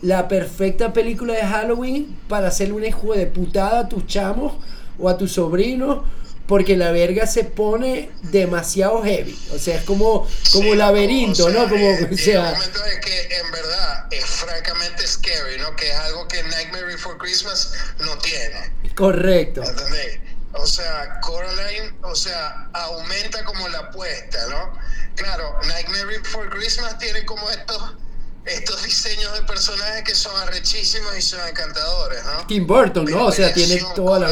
la 0.01 0.27
perfecta 0.27 0.93
película 0.93 1.33
de 1.33 1.41
Halloween 1.41 2.17
para 2.27 2.47
hacerle 2.47 2.73
un 2.73 2.85
hijo 2.85 3.13
de 3.13 3.27
putada 3.27 3.81
a 3.81 3.89
tus 3.89 4.07
chamos 4.07 4.53
o 4.97 5.07
a 5.07 5.17
tus 5.17 5.33
sobrinos 5.33 5.99
porque 6.51 6.75
la 6.75 6.91
verga 6.91 7.27
se 7.27 7.45
pone 7.45 8.11
demasiado 8.23 9.01
heavy. 9.03 9.39
O 9.55 9.57
sea, 9.57 9.77
es 9.77 9.85
como, 9.85 10.27
como 10.51 10.75
laberinto, 10.75 11.49
¿no? 11.49 11.69
Como, 11.69 11.89
o 11.93 12.17
sea, 12.17 12.51
momento 12.51 12.85
es 12.87 12.99
que 12.99 13.37
en 13.37 13.51
verdad 13.53 14.07
es 14.11 14.25
francamente 14.25 15.07
scary, 15.07 15.59
¿no? 15.59 15.73
Que 15.77 15.89
es 15.89 15.95
algo 15.95 16.27
que 16.27 16.43
Nightmare 16.43 16.87
Before 16.87 17.17
Christmas 17.17 17.71
no 17.99 18.17
tiene. 18.17 18.69
Correcto. 18.95 19.63
¿Entendés? 19.63 20.19
O 20.51 20.65
sea, 20.67 21.21
Coraline, 21.21 21.95
o 22.03 22.15
sea, 22.15 22.67
aumenta 22.73 23.45
como 23.45 23.69
la 23.69 23.79
apuesta, 23.79 24.45
¿no? 24.49 24.77
Claro, 25.15 25.57
Nightmare 25.65 26.17
Before 26.17 26.49
Christmas 26.49 26.97
tiene 26.97 27.23
como 27.23 27.49
estos 27.49 27.95
estos 28.45 28.83
diseños 28.83 29.33
de 29.33 29.43
personajes 29.43 30.03
que 30.03 30.15
son 30.15 30.35
arrechísimos 30.41 31.15
y 31.17 31.21
son 31.21 31.47
encantadores, 31.47 32.23
¿no? 32.25 32.47
Tim 32.47 32.65
Burton, 32.65 33.05
¿no? 33.05 33.25
O 33.27 33.31
sea, 33.31 33.53
tiene 33.53 33.83
toda 33.95 34.19
la 34.19 34.27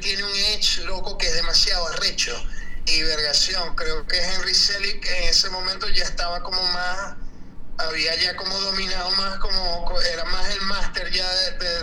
Tiene 0.00 0.24
un 0.24 0.36
edge 0.54 0.84
loco 0.84 1.16
que 1.16 1.26
es 1.26 1.34
demasiado 1.34 1.86
arrecho. 1.88 2.32
Y 2.86 3.02
vergación, 3.02 3.74
creo 3.74 4.06
que 4.06 4.16
Henry 4.16 4.54
Selick 4.54 5.04
en 5.04 5.24
ese 5.24 5.50
momento 5.50 5.88
ya 5.88 6.04
estaba 6.04 6.42
como 6.42 6.62
más 6.62 7.16
había 7.78 8.14
ya 8.22 8.36
como 8.36 8.58
dominado 8.58 9.10
más, 9.12 9.38
como 9.38 10.00
era 10.12 10.24
más 10.24 10.48
el 10.54 10.60
máster 10.62 11.10
ya 11.12 11.28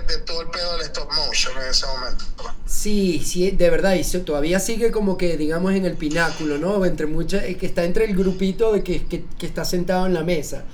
de, 0.08 0.18
todo 0.20 0.42
el 0.42 0.50
pedo 0.50 0.74
del 0.74 0.82
stop 0.88 1.12
motion 1.14 1.56
en 1.62 1.70
ese 1.70 1.86
momento. 1.86 2.26
Sí, 2.66 3.22
sí, 3.24 3.52
de 3.52 3.70
verdad, 3.70 3.96
y 3.96 4.04
todavía 4.22 4.60
sigue 4.60 4.92
como 4.92 5.18
que, 5.18 5.38
digamos, 5.38 5.74
en 5.74 5.86
el 5.86 5.96
pináculo, 5.96 6.58
¿no? 6.58 6.84
Entre 6.86 7.06
muchas, 7.06 7.44
que 7.44 7.66
está 7.66 7.84
entre 7.84 8.06
el 8.06 8.16
grupito 8.16 8.74
de 8.74 8.84
que, 8.84 9.06
que, 9.06 9.26
que 9.38 9.46
está 9.46 9.66
sentado 9.66 10.06
en 10.08 10.14
la 10.14 10.24
mesa. 10.24 10.66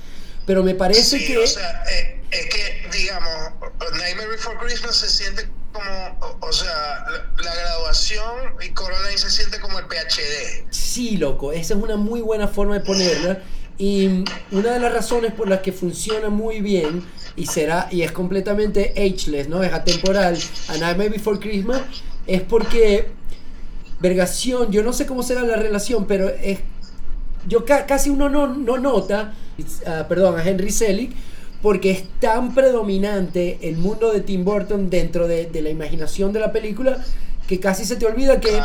Pero 0.50 0.64
me 0.64 0.74
parece 0.74 1.24
que... 1.24 1.38
O 1.38 1.46
sea, 1.46 1.84
eh, 1.92 2.22
es 2.32 2.46
que, 2.48 2.98
digamos, 2.98 3.30
Nightmare 4.00 4.30
Before 4.30 4.58
Christmas 4.58 4.96
se 4.96 5.08
siente 5.08 5.48
como, 5.72 6.38
o, 6.40 6.52
sea, 6.52 7.06
la, 7.38 7.56
graduación 7.56 8.56
y 8.60 8.70
Coraline 8.70 9.16
se 9.16 9.30
siente 9.30 9.60
como 9.60 9.78
el 9.78 9.86
PhD. 9.86 10.66
Sí, 10.72 11.18
loco, 11.18 11.52
esa 11.52 11.76
es 11.76 11.80
una 11.80 11.98
muy 11.98 12.22
buena 12.22 12.48
forma 12.48 12.80
de 12.80 12.80
ponerla. 12.80 13.44
Y 13.78 14.24
una 14.50 14.74
de 14.74 14.80
las 14.80 14.92
razones 14.92 15.34
por 15.34 15.48
las 15.48 15.60
que 15.60 15.72
funciona 15.72 16.30
muy 16.30 16.62
bien 16.62 17.06
y 17.36 17.46
será 17.46 17.88
y 17.92 18.02
es 18.02 18.12
completamente 18.12 18.96
ageless, 18.98 19.50
¿no? 19.50 19.62
Es 19.62 19.72
atemporal, 19.72 20.36
A 20.70 20.78
Nightmare 20.78 21.10
Before 21.10 21.38
Christmas, 21.38 21.84
es 22.26 22.42
porque 22.42 23.12
Vergación, 24.00 24.72
yo 24.72 24.82
no 24.82 24.94
sé 24.94 25.06
cómo 25.06 25.24
será 25.24 25.44
la 25.44 25.58
relación, 25.58 26.08
pero 26.08 26.30
es 26.30 26.60
yo 27.50 27.66
casi 27.66 28.10
uno 28.10 28.30
no, 28.30 28.48
no 28.48 28.78
nota, 28.78 29.34
uh, 29.60 30.08
perdón, 30.08 30.40
a 30.40 30.48
Henry 30.48 30.72
Selick, 30.72 31.12
porque 31.62 31.92
es 31.92 32.04
tan 32.22 32.56
predominante 32.56 33.60
el 33.62 33.76
mundo 33.76 34.14
de 34.14 34.22
Tim 34.22 34.46
Burton 34.46 34.90
dentro 34.90 35.28
de, 35.28 35.48
de 35.48 35.62
la 35.62 35.70
imaginación 35.70 36.32
de 36.32 36.40
la 36.40 36.54
película 36.54 37.04
que 37.50 37.60
casi 37.60 37.84
se 37.84 37.96
te 37.96 38.06
olvida 38.06 38.40
que 38.40 38.62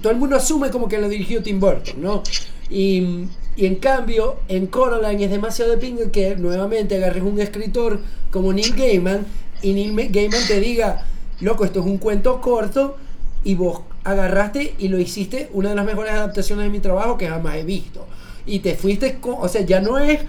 todo 0.00 0.10
el 0.10 0.18
mundo 0.18 0.36
asume 0.36 0.70
como 0.70 0.88
que 0.88 0.98
lo 0.98 1.08
dirigió 1.08 1.42
Tim 1.42 1.60
Burton, 1.60 2.00
¿no? 2.00 2.22
Y, 2.70 3.26
y 3.56 3.66
en 3.66 3.74
cambio, 3.74 4.36
en 4.48 4.68
Coraline 4.68 5.24
es 5.24 5.30
demasiado 5.30 5.70
de 5.70 5.76
pinga 5.76 6.10
que 6.10 6.34
nuevamente 6.36 6.96
agarres 6.96 7.22
un 7.22 7.38
escritor 7.38 8.00
como 8.30 8.54
Neil 8.54 8.74
Gaiman 8.74 9.26
y 9.60 9.74
Neil 9.74 10.08
Gaiman 10.10 10.40
te 10.48 10.60
diga, 10.60 11.04
loco, 11.40 11.66
esto 11.66 11.80
es 11.80 11.86
un 11.86 11.98
cuento 11.98 12.40
corto 12.40 12.96
y 13.44 13.54
vos 13.54 13.82
agarraste 14.04 14.76
y 14.78 14.88
lo 14.88 14.98
hiciste 14.98 15.50
una 15.52 15.68
de 15.68 15.74
las 15.74 15.84
mejores 15.84 16.14
adaptaciones 16.14 16.64
de 16.64 16.70
mi 16.70 16.80
trabajo 16.80 17.18
que 17.18 17.28
jamás 17.28 17.56
he 17.56 17.64
visto. 17.64 18.06
Y 18.46 18.60
te 18.60 18.74
fuiste, 18.74 19.20
con, 19.20 19.36
o 19.38 19.48
sea, 19.48 19.62
ya 19.62 19.80
no 19.80 19.98
es 19.98 20.20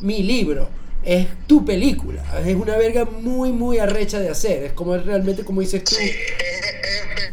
mi 0.00 0.22
libro, 0.22 0.68
es 1.02 1.26
tu 1.46 1.64
película. 1.64 2.22
Es 2.44 2.54
una 2.54 2.76
verga 2.76 3.04
muy, 3.04 3.52
muy 3.52 3.78
arrecha 3.78 4.18
de 4.18 4.30
hacer. 4.30 4.64
Es 4.64 4.72
como 4.72 4.96
realmente, 4.96 5.44
como 5.44 5.60
dices 5.60 5.84
tú. 5.84 5.94
Sí, 5.94 6.10
es, 6.10 7.32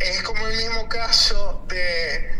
es 0.00 0.22
como 0.22 0.46
el 0.46 0.56
mismo 0.56 0.88
caso 0.88 1.64
de 1.68 2.30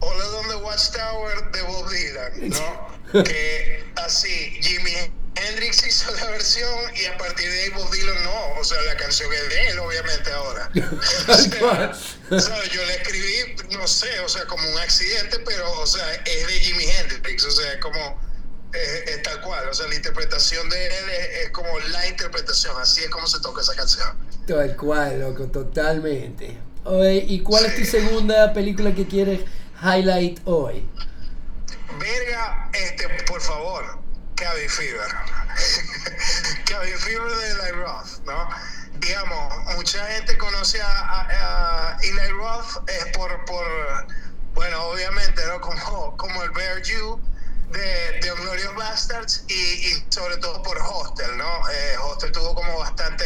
Hola 0.00 0.24
on 0.40 0.48
the 0.48 0.56
Watchtower 0.56 1.50
de 1.50 1.62
Bob 1.62 1.90
Dylan, 1.90 2.48
¿no? 2.50 2.98
que 3.24 3.84
así, 3.96 4.28
Jimmy 4.60 4.92
Hendrix 5.34 5.86
hizo 5.86 6.14
la 6.14 6.30
versión 6.30 6.70
y 6.94 7.06
a 7.06 7.16
partir 7.18 7.50
de 7.50 7.62
ahí 7.62 7.70
Bob 7.70 7.90
Dylan 7.90 8.24
no, 8.24 8.60
o 8.60 8.64
sea, 8.64 8.80
la 8.82 8.96
canción 8.96 9.32
es 9.32 9.48
de 9.48 9.68
él, 9.68 9.78
obviamente, 9.78 10.30
ahora. 10.32 10.70
o 11.28 11.34
sea, 11.34 11.92
yo 12.30 12.84
la 12.84 12.94
escribí, 12.94 13.56
no 13.70 13.86
sé, 13.86 14.20
o 14.20 14.28
sea, 14.28 14.44
como 14.46 14.68
un 14.70 14.78
accidente, 14.78 15.38
pero, 15.44 15.70
o 15.80 15.86
sea, 15.86 16.12
es 16.14 16.46
de 16.46 16.52
Jimmy 16.60 16.84
Hendrix, 16.84 17.44
o 17.44 17.50
sea, 17.50 17.72
es 17.72 17.80
como, 17.80 18.20
es, 18.72 19.22
tal 19.22 19.40
cual, 19.40 19.68
o 19.68 19.74
sea, 19.74 19.86
la 19.88 19.94
interpretación 19.94 20.68
de 20.68 20.86
él 20.86 21.10
es, 21.42 21.50
como 21.50 21.78
la 21.78 22.06
interpretación, 22.08 22.74
así 22.80 23.02
es 23.02 23.10
como 23.10 23.26
se 23.26 23.40
toca 23.40 23.62
esa 23.62 23.74
canción. 23.74 24.08
Tal 24.46 24.76
cual, 24.76 25.20
loco, 25.20 25.46
totalmente. 25.46 26.58
Oye, 26.84 27.24
¿Y 27.28 27.40
cuál 27.40 27.66
es 27.66 27.76
tu 27.76 27.84
segunda 27.84 28.52
película 28.52 28.94
que 28.94 29.06
quieres 29.06 29.40
highlight 29.82 30.40
hoy? 30.44 30.88
Verga, 31.98 32.70
este, 32.72 33.08
por 33.24 33.40
favor, 33.40 33.98
Cabin 34.36 34.68
Fever. 34.68 35.08
Cabin 36.66 36.98
Fever 36.98 37.30
de 37.32 37.50
Eli 37.50 37.70
Roth, 37.72 38.24
¿no? 38.24 38.48
Digamos, 39.08 39.74
mucha 39.74 40.04
gente 40.08 40.36
conoce 40.36 40.78
a, 40.82 41.96
Eli 42.02 42.28
Roth 42.28 42.86
es 42.90 43.06
por, 43.16 43.42
por, 43.46 43.64
bueno, 44.52 44.82
obviamente, 44.82 45.40
¿no? 45.46 45.58
Como, 45.62 46.14
como 46.18 46.42
el 46.42 46.50
Bear 46.50 46.84
Jew 46.84 47.18
de, 47.70 48.20
de 48.20 48.30
Glorious 48.38 48.74
Bastards 48.74 49.44
y, 49.48 49.54
y, 49.54 50.06
sobre 50.10 50.36
todo 50.36 50.62
por 50.62 50.76
Hostel, 50.76 51.38
¿no? 51.38 51.70
Eh, 51.70 51.96
Hostel 52.02 52.32
tuvo 52.32 52.54
como 52.54 52.80
bastante 52.80 53.24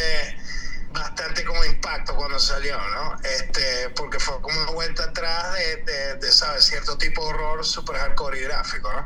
bastante 0.93 1.43
como 1.43 1.65
impacto 1.65 2.15
cuando 2.15 2.39
salió, 2.39 2.77
¿no? 2.77 3.19
Este, 3.23 3.89
porque 3.89 4.19
fue 4.19 4.39
como 4.41 4.61
una 4.61 4.71
vuelta 4.71 5.03
atrás 5.03 5.53
de, 5.85 6.15
de, 6.15 6.31
¿sabes? 6.31 6.63
Cierto 6.63 6.97
tipo 6.97 7.25
de 7.25 7.33
horror 7.33 7.65
super 7.65 7.97
hardcore 7.97 8.39
y 8.39 8.43
gráfico, 8.43 8.89
¿no? 8.93 9.05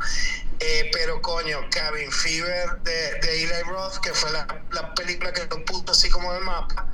Eh, 0.60 0.90
pero 0.92 1.22
coño, 1.22 1.60
Cabin 1.70 2.12
Fever 2.12 2.82
de, 2.82 3.20
de 3.20 3.44
Eli 3.44 3.62
Roth, 3.64 4.00
que 4.00 4.14
fue 4.14 4.32
la, 4.32 4.48
la 4.72 4.94
película 4.96 5.32
que 5.32 5.46
lo 5.46 5.64
puso 5.66 5.92
así 5.92 6.10
como 6.10 6.34
en 6.34 6.44
mapa, 6.44 6.88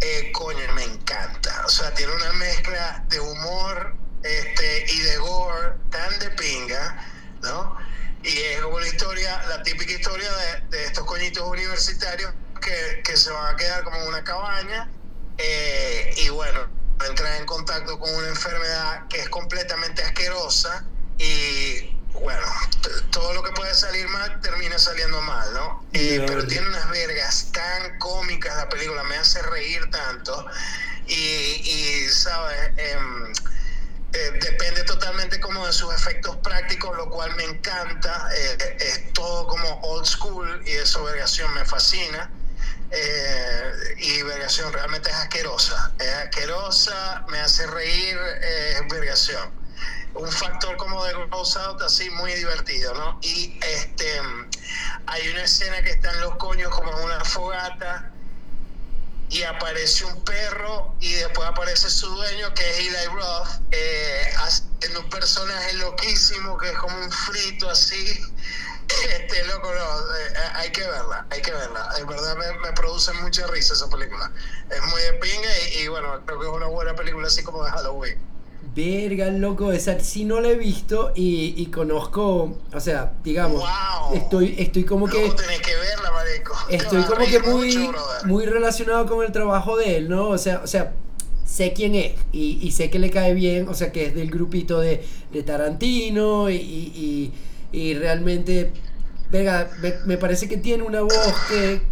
eh, 0.00 0.32
coño, 0.32 0.72
me 0.74 0.84
encanta. 0.84 1.64
O 1.66 1.68
sea, 1.68 1.92
tiene 1.94 2.12
una 2.12 2.32
mezcla 2.34 3.04
de 3.08 3.20
humor 3.20 3.94
este, 4.22 4.86
y 4.90 5.00
de 5.00 5.16
gore 5.18 5.72
tan 5.90 6.18
de 6.18 6.30
pinga, 6.30 7.06
¿no? 7.42 7.76
Y 8.22 8.38
es 8.38 8.60
como 8.62 8.80
la 8.80 8.86
historia, 8.86 9.42
la 9.48 9.62
típica 9.62 9.92
historia 9.92 10.30
de, 10.32 10.76
de 10.76 10.84
estos 10.84 11.04
coñitos 11.04 11.46
universitarios 11.46 12.32
que, 12.60 13.02
que, 13.04 13.16
se 13.18 13.30
van 13.30 13.54
a 13.54 13.56
quedar 13.56 13.84
como 13.84 13.98
en 13.98 14.08
una 14.08 14.24
cabaña 14.24 14.88
eh, 15.36 16.14
y 16.16 16.30
bueno, 16.30 16.60
entran 17.06 17.34
en 17.34 17.46
contacto 17.46 17.98
con 17.98 18.14
una 18.14 18.28
enfermedad 18.28 19.06
que 19.08 19.20
es 19.20 19.28
completamente 19.28 20.02
asquerosa 20.02 20.84
y 21.18 21.93
bueno, 22.14 22.46
todo 23.10 23.32
lo 23.34 23.42
que 23.42 23.52
puede 23.52 23.74
salir 23.74 24.08
mal 24.08 24.40
termina 24.40 24.78
saliendo 24.78 25.20
mal, 25.22 25.52
¿no? 25.54 25.84
Eh, 25.92 26.24
pero 26.26 26.46
tiene 26.46 26.66
unas 26.68 26.88
vergas 26.90 27.50
tan 27.52 27.98
cómicas 27.98 28.56
la 28.56 28.68
película, 28.68 29.02
me 29.04 29.16
hace 29.16 29.42
reír 29.42 29.90
tanto 29.90 30.46
y, 31.06 31.14
y 31.14 32.08
¿sabes? 32.08 32.72
Eh, 32.76 32.98
eh, 34.14 34.30
depende 34.40 34.84
totalmente 34.84 35.40
como 35.40 35.66
de 35.66 35.72
sus 35.72 35.92
efectos 35.92 36.36
prácticos, 36.36 36.96
lo 36.96 37.10
cual 37.10 37.34
me 37.34 37.42
encanta. 37.42 38.28
Eh, 38.36 38.76
es 38.78 39.12
todo 39.12 39.48
como 39.48 39.80
old 39.80 40.06
school 40.06 40.62
y 40.64 40.70
esa 40.70 41.00
vergación 41.02 41.52
me 41.54 41.64
fascina. 41.64 42.30
Eh, 42.92 43.72
y 43.98 44.22
vergación 44.22 44.72
realmente 44.72 45.10
es 45.10 45.16
asquerosa. 45.16 45.92
Es 45.98 46.08
asquerosa, 46.08 47.24
me 47.28 47.40
hace 47.40 47.66
reír, 47.66 48.16
es 48.40 48.88
vergación. 48.88 49.50
Un 50.14 50.30
factor 50.30 50.76
como 50.76 51.04
de 51.04 51.12
Gross 51.12 51.56
Out 51.56 51.82
así 51.82 52.08
muy 52.10 52.32
divertido, 52.34 52.94
¿no? 52.94 53.18
Y 53.22 53.58
este 53.60 54.20
hay 55.06 55.28
una 55.28 55.42
escena 55.42 55.82
que 55.82 55.90
están 55.90 56.18
los 56.20 56.36
coños 56.36 56.70
como 56.70 56.96
en 56.96 57.04
una 57.04 57.24
fogata 57.24 58.12
y 59.28 59.42
aparece 59.42 60.04
un 60.04 60.22
perro 60.24 60.94
y 61.00 61.12
después 61.14 61.48
aparece 61.48 61.90
su 61.90 62.06
dueño 62.06 62.54
que 62.54 62.70
es 62.70 62.78
Eli 62.78 63.06
Roth 63.12 63.48
eh, 63.72 64.32
un 64.98 65.10
personaje 65.10 65.72
loquísimo 65.74 66.56
que 66.58 66.70
es 66.70 66.78
como 66.78 66.96
un 66.96 67.10
frito 67.10 67.68
así. 67.68 68.20
Este 69.08 69.42
loco 69.46 69.72
no, 69.74 70.16
eh, 70.16 70.34
hay 70.54 70.70
que 70.70 70.86
verla 70.86 71.26
hay 71.30 71.40
que 71.40 71.50
verla. 71.50 71.88
En 71.98 72.06
verdad 72.06 72.36
me, 72.36 72.58
me, 72.58 72.72
produce 72.74 73.12
mucha 73.14 73.46
risa 73.46 73.72
esa 73.72 73.88
película. 73.88 74.30
Es 74.70 74.82
muy 74.82 75.00
de 75.00 75.14
pinga 75.14 75.58
y 75.72 75.88
bueno 75.88 76.20
creo 76.26 76.38
que 76.38 76.46
es 76.46 76.52
una 76.52 76.66
buena 76.66 76.94
película 76.94 77.26
así 77.26 77.42
como 77.42 77.64
de 77.64 77.70
Halloween 77.70 78.33
Verga, 78.74 79.28
loco, 79.30 79.72
esa 79.72 79.98
sí 80.00 80.24
no 80.24 80.40
la 80.40 80.48
he 80.48 80.56
visto 80.56 81.12
y, 81.14 81.54
y 81.56 81.66
conozco, 81.66 82.58
o 82.72 82.80
sea, 82.80 83.12
digamos, 83.22 83.60
wow. 83.60 84.14
estoy, 84.14 84.54
estoy 84.58 84.84
como 84.84 85.06
que... 85.06 85.18
Tenés 85.18 85.60
que 85.60 85.76
verla, 85.76 86.10
marico. 86.10 86.54
Estoy 86.70 87.02
como 87.02 87.24
que 87.26 87.40
muy, 87.40 87.76
mucho, 87.76 87.98
muy 88.24 88.46
relacionado 88.46 89.06
con 89.06 89.24
el 89.24 89.32
trabajo 89.32 89.76
de 89.76 89.96
él, 89.98 90.08
¿no? 90.08 90.28
O 90.28 90.38
sea, 90.38 90.60
o 90.62 90.66
sea 90.66 90.92
sé 91.44 91.72
quién 91.72 91.94
es 91.94 92.12
y, 92.32 92.58
y, 92.62 92.72
sé 92.72 92.90
que 92.90 92.98
le 92.98 93.10
cae 93.10 93.34
bien, 93.34 93.68
o 93.68 93.74
sea, 93.74 93.92
que 93.92 94.06
es 94.06 94.14
del 94.14 94.30
grupito 94.30 94.80
de, 94.80 95.04
de 95.32 95.42
Tarantino 95.42 96.50
y, 96.50 96.56
y, 96.56 97.32
y, 97.70 97.94
realmente, 97.94 98.72
verga, 99.30 99.70
me, 99.80 99.94
me, 100.06 100.16
parece 100.16 100.48
que 100.48 100.56
tiene 100.56 100.82
una 100.82 101.02
voz 101.02 101.34
que, 101.48 101.82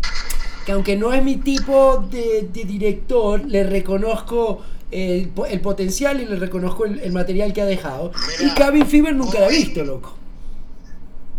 que 0.66 0.72
aunque 0.72 0.96
no 0.96 1.12
es 1.12 1.22
mi 1.22 1.36
tipo 1.36 2.04
de, 2.10 2.48
de 2.52 2.64
director, 2.64 3.44
le 3.44 3.62
reconozco 3.62 4.62
el, 4.92 5.32
el, 5.48 5.60
potencial 5.60 6.20
y 6.20 6.26
le 6.26 6.36
reconozco 6.36 6.84
el, 6.84 7.00
el 7.00 7.12
material 7.12 7.52
que 7.52 7.62
ha 7.62 7.66
dejado. 7.66 8.12
Y 8.40 8.50
Cabin 8.54 8.86
Fever 8.86 9.14
nunca 9.14 9.40
la 9.40 9.48
he 9.48 9.50
visto, 9.50 9.82
loco. 9.84 10.16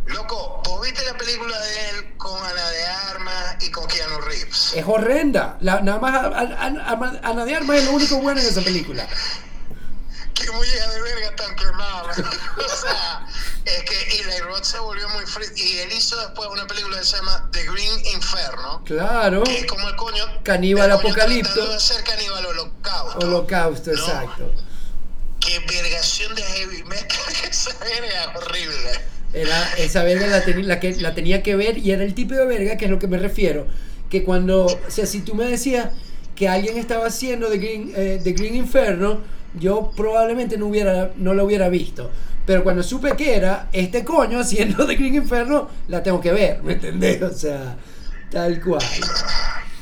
Loco, 0.08 0.62
¿vos 0.66 0.82
viste 0.82 1.02
la 1.06 1.18
película 1.18 1.58
de 1.58 1.89
él 1.89 2.18
con 2.18 2.38
Ana 2.38 2.70
de 2.70 2.86
Armas 2.86 3.56
y 3.66 3.72
con 3.72 3.88
Keanu 3.88 4.20
Reeves? 4.20 4.74
Es 4.76 4.86
horrenda. 4.86 5.58
La, 5.62 5.82
nada 5.82 6.00
más 6.00 6.13
a, 6.13 6.28
a, 6.28 7.30
Ana 7.30 7.46
de 7.46 7.56
Armas 7.56 7.78
es 7.78 7.86
lo 7.86 7.94
único 7.94 8.18
bueno 8.18 8.42
en 8.42 8.48
esa 8.48 8.62
película. 8.62 9.08
Se 14.63 14.80
volvió 14.80 15.08
muy 15.10 15.26
free. 15.26 15.47
Y 15.56 15.78
él 15.80 15.91
hizo 15.91 16.19
después 16.19 16.49
una 16.52 16.65
película 16.67 16.99
que 16.99 17.06
se 17.06 17.17
llama 17.17 17.49
The 17.52 17.63
Green 17.63 18.06
Inferno. 18.13 18.84
Claro. 18.86 19.43
Que 19.43 19.60
es 19.60 19.65
como 19.65 19.88
el 19.88 19.95
coño. 19.95 20.23
Caníbal 20.43 20.86
el 20.86 20.91
Apocalipto. 20.93 21.54
Coño 21.54 21.73
de 21.73 21.80
ser 21.80 22.04
caníbal 22.04 22.45
holocausto. 22.45 23.26
Holocausto, 23.26 23.91
¿no? 23.91 23.97
exacto. 23.97 24.54
Qué 25.39 25.60
vergación 25.60 26.34
de 26.36 26.43
heavy 26.43 26.84
metal. 26.84 27.19
Esa 27.49 27.71
verga 27.80 28.34
horrible. 28.38 29.13
Era, 29.34 29.73
esa 29.80 30.04
verga 30.04 30.28
la, 30.28 30.45
ten, 30.45 30.67
la, 30.67 30.80
que, 30.80 30.93
la 30.97 31.15
tenía 31.15 31.41
que 31.41 31.56
ver 31.56 31.80
y 31.80 31.89
era 31.89 32.04
el 32.04 32.13
tipo 32.13 32.36
de 32.36 32.45
verga 32.45 32.78
que 32.78 32.86
es 32.86 32.91
lo 32.91 32.99
que 32.99 33.08
me 33.08 33.17
refiero. 33.17 33.65
Que 34.08 34.23
cuando, 34.23 34.65
o 34.65 34.91
sea, 34.91 35.08
si 35.08 35.21
tú 35.21 35.34
me 35.34 35.45
decías 35.45 35.89
que 36.36 36.47
alguien 36.47 36.78
estaba 36.78 37.08
haciendo 37.08 37.49
The 37.49 37.58
Green, 37.58 37.93
eh, 37.95 38.21
The 38.23 38.34
Green 38.34 38.56
Inferno, 38.56 39.21
yo 39.56 39.92
probablemente 39.96 40.58
no, 40.58 40.68
hubiera, 40.68 41.12
no 41.16 41.34
lo 41.34 41.46
hubiera 41.46 41.70
visto. 41.70 42.12
Pero 42.46 42.63
cuando 42.63 42.84
supe 42.84 43.16
que 43.16 43.36
era 43.36 43.70
este 43.72 44.04
coño 44.04 44.39
haciendo 44.39 44.86
The 44.86 44.96
Green 44.96 45.16
Inferno, 45.16 45.70
la 45.88 46.04
tengo 46.04 46.20
que 46.20 46.32
ver, 46.32 46.62
¿me 46.62 46.74
entendés? 46.74 47.22
O 47.22 47.34
sea, 47.34 47.78
tal 48.30 48.62
cual. 48.62 48.84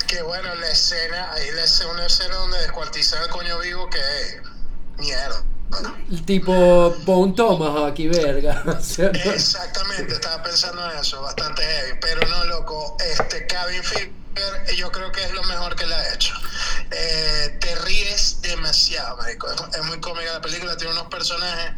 Qué 0.08 0.22
bueno 0.22 0.54
la 0.56 0.70
escena, 0.70 1.32
ahí 1.32 1.48
la 1.56 1.64
escena, 1.64 1.92
una 1.92 2.06
escena 2.06 2.36
donde 2.36 2.60
descuartizan 2.60 3.24
al 3.24 3.30
coño 3.30 3.60
vivo 3.60 3.90
que 3.90 3.98
es 3.98 4.42
mierda. 5.00 5.44
El 6.12 6.26
tipo 6.26 6.54
Bone 7.06 7.34
Thomas 7.34 7.90
aquí, 7.92 8.10
verga. 8.10 8.62
O 8.68 8.82
sea, 8.82 9.10
no. 9.10 9.32
Exactamente, 9.32 10.14
estaba 10.14 10.44
pensando 10.44 10.92
en 10.92 10.98
eso, 10.98 11.22
bastante 11.22 11.62
heavy. 11.64 11.98
Pero 12.02 12.28
no, 12.28 12.46
loco, 12.46 12.98
este 13.00 13.48
Cabin 13.48 13.82
Fever 13.82 14.21
yo 14.76 14.92
creo 14.92 15.12
que 15.12 15.24
es 15.24 15.34
lo 15.34 15.44
mejor 15.44 15.76
que 15.76 15.86
le 15.86 15.96
ha 15.96 16.14
hecho. 16.14 16.34
Eh, 16.92 17.58
te 17.60 17.76
ríes 17.76 18.42
demasiado, 18.42 19.18
marico. 19.18 19.48
Es, 19.50 19.84
muy 19.86 20.00
cómica 20.00 20.34
la 20.34 20.42
película, 20.42 20.78
tiene 20.78 20.94
unos 20.94 21.08
personajes. 21.08 21.72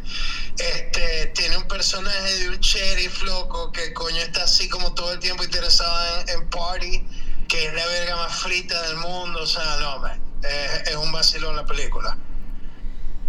Este, 0.58 1.32
tiene 1.34 1.56
un 1.56 1.66
personaje 1.66 2.34
de 2.38 2.48
un 2.50 2.58
sheriff 2.58 3.22
loco 3.24 3.72
que 3.72 3.92
coño 3.92 4.18
está 4.18 4.44
así 4.44 4.68
como 4.68 4.94
todo 4.94 5.12
el 5.12 5.18
tiempo 5.18 5.42
interesado 5.42 6.20
en, 6.20 6.40
en 6.40 6.50
party, 6.50 7.06
que 7.48 7.66
es 7.66 7.74
la 7.74 7.86
verga 7.86 8.16
más 8.16 8.36
frita 8.36 8.80
del 8.82 8.96
mundo. 8.98 9.42
O 9.42 9.46
sea, 9.46 9.76
no, 9.80 9.98
man, 9.98 10.20
es, 10.42 10.90
es 10.90 10.96
un 10.96 11.10
vacilón 11.12 11.56
la 11.56 11.66
película. 11.66 12.16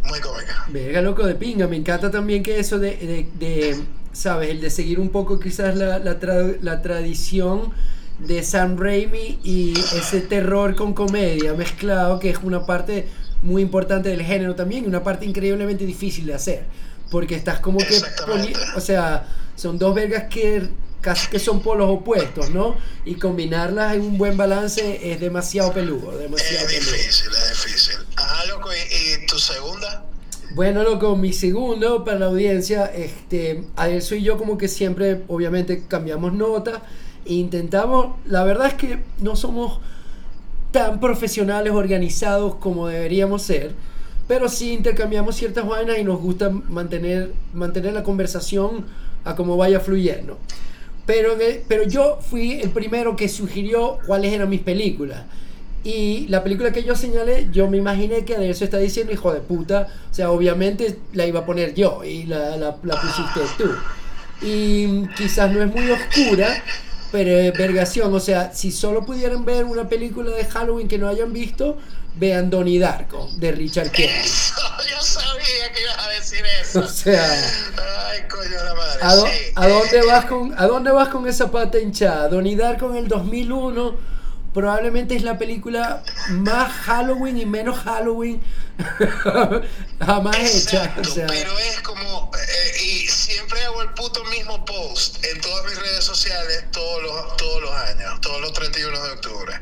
Muy 0.04 0.20
cómica. 0.20 0.66
Verga, 0.68 1.02
loco 1.02 1.26
de 1.26 1.36
pinga. 1.36 1.68
Me 1.68 1.78
encanta 1.78 2.12
también 2.12 2.44
que 2.44 2.60
eso 2.60 2.78
de, 2.78 2.96
de, 2.96 3.28
de 3.34 3.86
¿sabes? 4.16 4.50
El 4.50 4.62
de 4.62 4.70
seguir 4.70 5.00
un 5.00 5.10
poco 5.10 5.40
quizás 5.40 5.76
la, 5.76 6.00
la, 6.00 6.20
tra 6.20 6.36
la, 6.62 6.82
tradición 6.82 7.74
de 8.20 8.44
Sam 8.44 8.78
Raimi 8.78 9.40
y 9.44 9.74
ese 9.78 10.22
terror 10.22 10.76
con 10.76 10.94
comedia 10.94 11.54
mezclado, 11.54 12.20
que 12.20 12.30
es 12.30 12.38
una 12.44 12.66
parte 12.66 13.08
muy 13.42 13.62
importante 13.62 14.10
del 14.10 14.24
género 14.24 14.56
también 14.56 14.86
y 14.86 14.88
una 14.88 15.04
parte 15.04 15.26
increíblemente 15.26 15.86
difícil 15.86 16.26
de 16.26 16.34
hacer. 16.34 16.64
Porque 17.12 17.36
estás 17.36 17.60
como 17.60 17.78
que... 17.78 18.02
O 18.76 18.82
sea, 18.82 19.28
son 19.56 19.78
dos 19.78 19.94
vergas 19.94 20.26
que 20.30 20.70
casi 21.02 21.28
que 21.30 21.38
son 21.38 21.62
polos 21.62 21.88
opuestos, 21.88 22.50
¿no? 22.50 22.76
Y 23.06 23.16
combinarlas 23.16 23.94
en 23.94 24.02
un 24.02 24.18
buen 24.18 24.36
balance 24.36 25.12
es 25.12 25.20
demasiado 25.20 25.72
peludo. 25.72 26.18
Demasiado 26.18 26.68
es 26.68 26.80
difícil, 26.80 27.30
peludo. 27.30 27.46
es 27.52 27.64
difícil. 27.64 27.96
Ajá, 28.16 28.46
loco, 28.48 28.70
¿y, 28.74 29.24
¿y, 29.24 29.26
tu 29.28 29.38
segunda? 29.38 30.06
Bueno, 30.56 30.82
loco, 30.82 31.16
mi 31.16 31.32
segundo 31.32 32.04
para 32.04 32.18
la 32.20 32.26
audiencia, 32.26 32.86
este, 32.86 33.66
a 33.76 33.90
eso 33.90 34.16
y 34.16 34.24
yo 34.24 34.38
como 34.38 34.58
que 34.58 34.68
siempre, 34.68 35.22
obviamente, 35.28 35.86
cambiamos 35.88 36.34
nota 36.34 36.82
intentamos, 37.26 38.16
la 38.26 38.44
verdad 38.44 38.68
es 38.68 38.74
que 38.76 39.00
no 39.20 39.36
somos 39.36 39.80
tan 40.72 41.00
profesionales, 41.00 41.74
organizados 41.74 42.56
como 42.56 42.88
deberíamos 42.88 43.42
ser, 43.42 43.74
pero 44.28 44.50
sí 44.50 44.74
intercambiamos 44.74 45.36
ciertas 45.36 45.68
vainas 45.68 45.98
y 45.98 46.04
nos 46.04 46.20
gusta 46.20 46.50
mantener, 46.50 47.32
mantener 47.54 47.94
la 47.94 48.04
conversación 48.04 48.86
a 49.24 49.36
como 49.36 49.58
vaya 49.58 49.80
fluyendo. 49.80 50.38
Pero, 51.06 51.36
pero 51.68 51.84
yo 51.84 52.20
fui 52.20 52.54
el 52.54 52.72
primero 52.72 53.16
que 53.16 53.30
sugirió 53.30 54.00
cuáles 54.08 54.34
eran 54.34 54.50
mis 54.50 54.62
películas. 54.62 55.24
Y 55.84 56.26
la 56.30 56.44
película 56.44 56.72
que 56.72 56.84
yo 56.84 56.96
señalé, 56.96 57.48
yo 57.52 57.70
me 57.70 57.78
imaginé 57.78 58.26
que 58.26 58.38
de 58.38 58.50
eso 58.50 58.66
está 58.66 58.80
diciendo, 58.80 59.14
hijo 59.14 59.32
de 59.32 59.40
puta. 59.40 59.88
O 60.10 60.14
sea, 60.14 60.32
obviamente 60.32 60.98
la 61.14 61.28
iba 61.28 61.42
a 61.42 61.46
poner 61.46 61.76
yo 61.76 62.04
y 62.04 62.24
la, 62.24 62.58
la, 62.58 62.76
la 62.82 63.00
pusiste 63.00 63.42
tú. 63.56 63.70
Y 64.42 65.08
quizás 65.16 65.52
no 65.52 65.62
es 65.62 65.74
muy 65.74 65.90
oscura, 65.92 66.64
pero 67.16 67.30
es 67.30 67.54
vergación. 67.54 68.14
O 68.14 68.20
sea, 68.20 68.54
si 68.54 68.74
solo 68.74 69.06
pudieran 69.06 69.46
ver 69.46 69.64
una 69.64 69.88
película 69.88 70.32
de 70.32 70.44
Halloween 70.44 70.90
que 70.90 70.98
no 70.98 71.08
hayan 71.08 71.32
visto, 71.32 71.78
vean 72.18 72.50
Donnie 72.50 72.78
Darko 72.78 73.30
de 73.38 73.54
Richard 73.54 73.90
Kelly. 73.92 74.10
Eso, 74.10 74.62
yo 74.92 75.02
sabía 75.02 75.72
que 75.74 75.82
ibas 75.82 75.98
a 75.98 76.10
decir 76.10 76.44
eso. 76.62 76.80
O 76.84 76.88
sea, 76.90 77.24
ay, 78.10 78.24
coño 78.30 78.62
la 78.62 78.74
madre. 78.74 79.00
¿a, 79.02 79.12
sí. 79.12 79.54
¿a 79.56 79.68
dónde 79.70 80.06
vas 80.06 80.26
con, 80.26 80.54
¿a 80.58 80.68
dónde 80.68 80.92
vas 80.92 81.08
con 81.08 81.26
esa 81.26 81.50
pata 81.50 81.80
hinchada? 81.80 82.28
Donnie 82.28 82.58
Darko 82.58 82.90
en 82.90 82.98
el 82.98 83.08
2001 83.08 83.96
probablemente 84.56 85.18
es 85.18 85.24
la 85.24 85.38
película 85.38 86.02
más 86.30 86.72
Halloween 86.72 87.38
y 87.38 87.46
menos 87.46 87.78
Halloween 87.78 88.42
jamás 90.00 90.38
hecha. 90.38 90.94
O 90.98 91.04
sea, 91.04 91.28
pero 91.28 91.60
es 91.60 91.82
como, 91.82 92.32
eh, 92.34 92.45
hago 93.76 93.82
el 93.84 93.90
puto 93.94 94.24
mismo 94.26 94.64
post 94.66 95.24
en 95.26 95.42
todas 95.42 95.66
mis 95.66 95.78
redes 95.80 96.04
sociales 96.04 96.66
todos 96.72 97.04
los, 97.04 97.38
todos 97.38 97.62
los 97.62 97.72
años, 97.72 98.22
todos 98.22 98.42
los 98.42 98.54
31 98.54 99.04
de 99.04 99.12
octubre. 99.12 99.54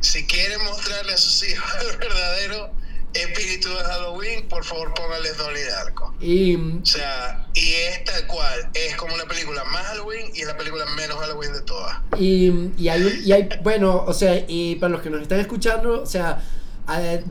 Si 0.00 0.26
quieren 0.26 0.62
mostrarle 0.64 1.12
a 1.12 1.16
sus 1.18 1.42
hijos 1.48 1.68
el 1.90 1.96
verdadero 1.98 2.70
espíritu 3.12 3.68
de 3.68 3.74
Halloween, 3.84 4.48
por 4.48 4.64
favor 4.64 4.94
póngales 4.94 5.36
Donnie 5.36 5.64
Darko. 5.64 6.14
y, 6.20 6.54
O 6.56 6.86
sea, 6.86 7.48
y 7.54 7.72
es 7.72 8.04
tal 8.04 8.26
cual, 8.28 8.70
es 8.72 8.96
como 8.96 9.16
la 9.16 9.24
película 9.26 9.64
más 9.64 9.82
Halloween 9.88 10.30
y 10.34 10.40
es 10.42 10.46
la 10.46 10.56
película 10.56 10.86
menos 10.96 11.16
Halloween 11.18 11.52
de 11.52 11.60
todas. 11.62 11.96
y, 12.18 12.70
y 12.78 12.88
hay, 12.88 13.20
y 13.24 13.32
hay, 13.32 13.48
bueno, 13.62 14.04
o 14.06 14.14
sea, 14.14 14.44
y 14.46 14.76
para 14.76 14.90
los 14.92 15.02
que 15.02 15.10
nos 15.10 15.20
están 15.22 15.40
escuchando, 15.40 16.02
o 16.02 16.06
sea, 16.06 16.42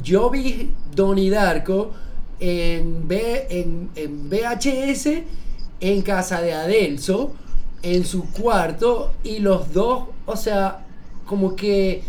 yo 0.04 0.30
vi 0.30 0.74
Donnie 0.92 1.30
Darko 1.30 1.94
en, 2.42 3.08
V- 3.08 3.48
en, 3.50 3.90
en 3.96 4.30
VHS 4.30 5.24
en 5.82 6.02
casa 6.02 6.42
de 6.42 6.54
Adelso, 6.54 7.34
en 7.82 8.06
su 8.06 8.30
cuarto, 8.32 9.14
y 9.24 9.40
los 9.40 9.74
dos, 9.74 10.06
o 10.26 10.36
sea, 10.36 10.86
como 11.26 11.56
que 11.56 12.04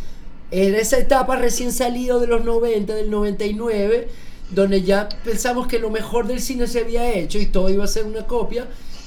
en 0.51 0.75
esa 0.75 0.99
etapa 0.99 1.37
recién 1.37 1.73
salido 1.73 2.19
de 2.19 2.27
los 2.27 2.45
90, 2.45 2.95
del 2.95 3.11
99, 3.11 4.09
donde 4.51 4.83
ya 4.83 5.09
pensamos 5.25 5.69
que 5.69 5.79
lo 5.79 5.91
mejor 5.91 6.27
del 6.27 6.41
cine 6.41 6.67
se 6.67 6.81
había 6.81 7.13
hecho 7.13 7.39
y 7.39 7.47
todo 7.47 7.71
iba 7.71 7.85
a 7.85 7.89
ser 7.89 8.05
una 8.05 8.27
copia, 8.27 8.67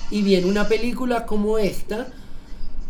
y 0.09 0.21
viene 0.21 0.47
una 0.47 0.67
película 0.67 1.25
como 1.25 1.57
esta, 1.57 2.07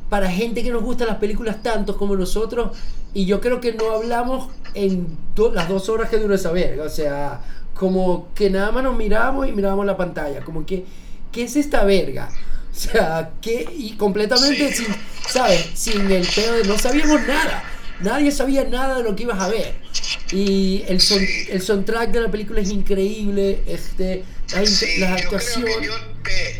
para 0.10 0.30
gente 0.30 0.62
que 0.62 0.70
nos 0.70 0.84
gustan 0.84 1.08
las 1.08 1.18
películas 1.18 1.64
tanto 1.64 1.98
como 1.98 2.16
nosotros, 2.16 2.78
y 3.16 3.26
yo 3.26 3.42
creo 3.42 3.60
que 3.60 3.74
no 3.74 3.90
hablamos 3.92 4.50
en 4.76 5.18
las 5.54 5.70
dos 5.70 5.90
horas 5.90 6.10
que 6.10 6.18
dura 6.18 6.36
esa 6.36 6.52
verga, 6.52 6.84
o 6.84 6.90
sea, 6.90 7.42
como 7.74 8.28
que 8.36 8.50
nada 8.50 8.72
más 8.72 8.84
nos 8.84 8.96
miramos 8.96 9.48
y 9.48 9.52
mirábamos 9.52 9.86
la 9.86 9.98
pantalla, 9.98 10.44
como 10.44 10.66
que, 10.66 10.86
¿qué 11.34 11.44
es 11.44 11.56
esta 11.58 11.84
verga? 11.84 12.30
O 12.72 12.76
sea, 12.76 13.32
que 13.42 13.68
y 13.76 13.98
completamente 13.98 14.74
Sí. 14.74 14.86
sin, 14.86 14.96
¿sabes? 15.30 15.66
Sin 15.76 16.10
el 16.12 16.26
pedo 16.28 16.54
de 16.54 16.64
no 16.64 16.78
sabíamos 16.80 17.22
nada. 17.28 17.64
Nadie 18.00 18.32
sabía 18.32 18.64
nada 18.64 18.98
de 18.98 19.04
lo 19.04 19.16
que 19.16 19.24
ibas 19.24 19.40
a 19.40 19.48
ver. 19.48 19.76
Y 20.32 20.84
el, 20.88 21.00
son- 21.00 21.20
Sí. 21.20 21.48
el 21.52 21.62
soundtrack 21.62 22.10
de 22.12 22.22
la 22.22 22.32
película 22.32 22.62
es 22.62 22.70
increíble, 22.70 23.62
este, 23.68 24.24
las, 24.54 24.70
Sí, 24.70 25.04
actuaciones. 25.04 25.76
yo, 25.82 25.94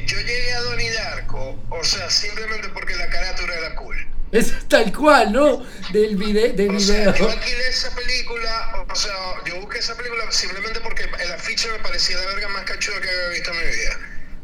llegué 0.08 0.54
a 0.54 0.62
Donnie 0.62 0.92
Darko, 0.92 1.60
o 1.70 1.84
sea, 1.84 2.10
simplemente 2.10 2.70
porque 2.70 2.96
la 2.96 3.10
carátula 3.10 3.54
era 3.56 3.76
cool. 3.76 3.96
Es 4.32 4.52
tal 4.68 4.92
cual, 4.96 5.32
¿no? 5.34 5.64
Del, 5.92 6.16
vide 6.16 6.54
del 6.54 6.76
O 6.76 6.80
sea, 6.80 7.12
video. 7.12 7.16
yo 7.16 7.30
alquilé 7.32 7.68
esa 7.70 7.94
película, 7.96 8.86
o 8.92 8.96
sea, 8.96 9.14
yo 9.46 9.60
busqué 9.62 9.80
esa 9.80 9.96
película 9.96 10.32
simplemente 10.32 10.80
porque 10.82 11.04
el 11.04 11.32
afiche 11.32 11.68
me 11.72 11.80
parecía 11.80 12.18
la 12.18 12.26
verga 12.28 12.48
más 12.50 12.64
cachuda 12.64 13.00
que 13.02 13.10
había 13.10 13.30
visto 13.30 13.52
en 13.52 13.58
mi 13.58 13.76
vida. 13.76 14.00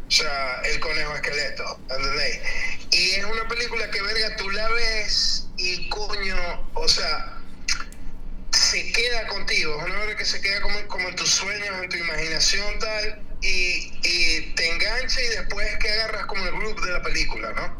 O 0.09 0.11
sea, 0.11 0.61
el 0.63 0.79
conejo 0.79 1.13
esqueleto, 1.13 1.79
¿entendéis? 1.87 2.39
Y 2.89 3.11
es 3.11 3.25
una 3.25 3.47
película 3.47 3.91
que, 3.91 4.01
verga, 4.01 4.35
tú 4.37 4.49
la 4.49 4.67
ves 4.69 5.45
y 5.55 5.87
coño, 5.89 6.71
o 6.73 6.87
sea, 6.87 7.37
se 8.51 8.91
queda 8.91 9.27
contigo. 9.27 9.79
Es 9.79 9.85
una 9.85 9.99
verga 9.99 10.17
que 10.17 10.25
se 10.25 10.41
queda 10.41 10.61
como, 10.61 11.07
en 11.07 11.15
tus 11.15 11.29
sueños, 11.29 11.83
en 11.83 11.89
tu 11.89 11.97
imaginación, 11.97 12.79
tal, 12.79 13.21
y, 13.41 14.51
te 14.55 14.67
engancha 14.71 15.21
y 15.21 15.27
después 15.27 15.77
que 15.77 15.91
agarras 15.91 16.25
como 16.25 16.43
el 16.43 16.53
grupo 16.53 16.83
de 16.87 16.91
la 16.91 17.03
película, 17.03 17.51
¿no? 17.51 17.79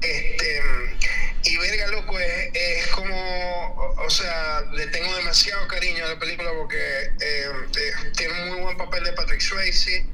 Este, 0.00 0.62
y 1.42 1.58
verga, 1.58 1.88
loco, 1.88 2.18
es, 2.18 2.50
es 2.54 2.86
como, 2.86 3.94
o 3.98 4.08
sea, 4.08 4.62
le 4.72 4.86
tengo 4.86 5.14
demasiado 5.14 5.68
cariño 5.68 6.06
a 6.06 6.08
la 6.08 6.18
película 6.18 6.52
porque 6.56 6.78
eh, 7.20 7.46
eh, 7.76 7.92
tiene 8.16 8.44
un 8.44 8.48
muy 8.48 8.60
buen 8.62 8.78
papel 8.78 9.04
de 9.04 9.12
Patrick 9.12 9.42
Swayze. 9.42 10.06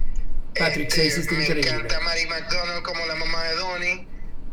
Patrick 0.58 0.88
Este, 0.88 1.00
Swayze 1.10 1.20
está 1.20 1.34
Me 1.34 1.42
increíble. 1.44 1.70
encanta 1.70 2.00
Mary 2.00 2.26
McDonald 2.26 2.82
como 2.82 3.04
la 3.06 3.14
mamá 3.16 3.44
de 3.44 3.54
Donnie. 3.56 4.08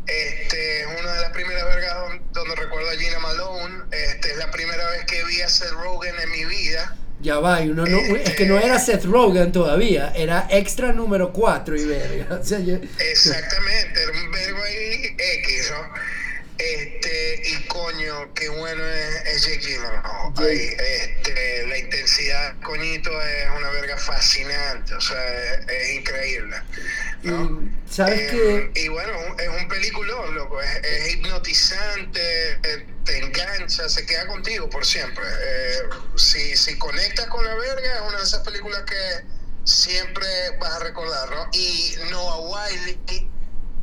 Este, 0.06 0.80
es 0.82 0.86
una 1.00 1.12
de 1.14 1.20
las 1.22 1.30
primeras 1.32 1.64
vergas 1.64 1.94
don- 1.94 2.22
donde 2.32 2.54
recuerdo 2.56 2.90
a 2.90 2.94
Gina 2.96 3.18
Malone. 3.20 3.84
Este, 3.90 4.30
es 4.32 4.36
la 4.36 4.50
primera 4.50 4.88
vez 4.90 5.04
que 5.06 5.24
vi 5.24 5.40
a 5.40 5.48
Seth 5.48 5.70
Rogen 5.72 6.14
en 6.22 6.30
mi 6.30 6.44
vida. 6.44 6.96
Ya 7.20 7.38
va, 7.38 7.62
y 7.62 7.70
uno 7.70 7.86
no, 7.86 7.96
es 8.16 8.34
que 8.34 8.44
no 8.44 8.58
era 8.58 8.78
Seth 8.78 9.04
Rogen 9.06 9.50
todavía, 9.50 10.12
era 10.14 10.46
extra 10.50 10.92
número 10.92 11.32
4 11.32 11.74
y 11.76 11.84
verga. 11.86 12.36
O 12.42 12.44
sea, 12.44 12.58
yo- 12.60 12.76
Exactamente, 12.98 14.02
era 14.02 14.12
un 14.12 14.30
verbo 14.30 14.62
ahí 14.62 15.16
X, 15.38 15.70
¿no? 15.70 15.94
Este, 16.64 17.42
y 17.44 17.66
coño, 17.68 18.32
qué 18.34 18.48
bueno 18.48 18.84
es, 18.86 19.14
es 19.26 19.46
Jake 19.46 19.58
Gyllenhaal. 19.66 20.34
Jake. 20.34 20.48
Ahí, 20.48 20.76
este, 21.02 21.66
la 21.66 21.78
intensidad, 21.78 22.60
coñito, 22.62 23.10
es 23.22 23.50
una 23.56 23.70
verga 23.70 23.96
fascinante, 23.98 24.94
o 24.94 25.00
sea, 25.00 25.52
es, 25.52 25.68
es 25.68 25.90
increíble. 25.96 26.56
¿no? 27.22 27.62
y 27.62 27.92
sabes 27.92 28.18
Eh, 28.20 28.70
que 28.74 28.80
y 28.82 28.88
bueno, 28.88 29.12
es 29.38 29.48
un 29.48 29.68
peliculón, 29.68 30.34
loco, 30.34 30.60
es, 30.60 30.76
es 30.84 31.14
hipnotizante, 31.14 32.52
eh, 32.52 32.86
te 33.04 33.18
engancha, 33.18 33.88
se 33.88 34.06
queda 34.06 34.26
contigo 34.26 34.68
por 34.70 34.86
siempre. 34.86 35.24
Eh, 35.24 35.78
si, 36.16 36.56
si 36.56 36.78
conectas 36.78 37.26
con 37.26 37.44
la 37.44 37.54
verga, 37.54 37.94
es 37.96 38.00
una 38.08 38.18
de 38.18 38.24
esas 38.24 38.40
películas 38.40 38.82
que 38.84 39.24
siempre 39.64 40.26
vas 40.60 40.72
a 40.74 40.78
recordar, 40.80 41.30
¿no? 41.30 41.48
Y 41.52 41.94
Noah 42.10 42.40
Wiley, 42.40 43.30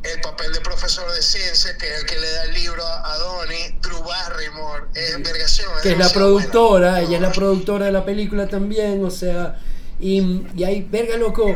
el 0.02 0.20
papel 0.20 0.52
de 0.52 0.60
profesor 0.60 1.10
de 1.14 1.22
ciencia, 1.22 1.76
que 1.78 1.86
es 1.86 2.00
el 2.00 2.06
que 2.06 2.18
le 2.18 2.30
da 2.30 2.44
el 2.44 2.54
libro 2.54 2.82
a, 2.84 3.16
Donnie, 3.18 3.76
Drew 3.82 4.02
Barrymore, 4.02 4.84
es 4.94 5.22
vergación. 5.22 5.68
que 5.82 5.92
es 5.92 5.98
la 5.98 6.08
productora, 6.08 6.90
buena. 6.92 7.00
ella 7.06 7.16
es 7.16 7.22
la 7.22 7.32
productora 7.32 7.86
de 7.86 7.92
la 7.92 8.04
película 8.04 8.48
también, 8.48 9.04
o 9.04 9.10
sea, 9.10 9.58
y, 10.00 10.42
y 10.56 10.64
hay 10.64 10.82
verga 10.82 11.16
loco, 11.16 11.54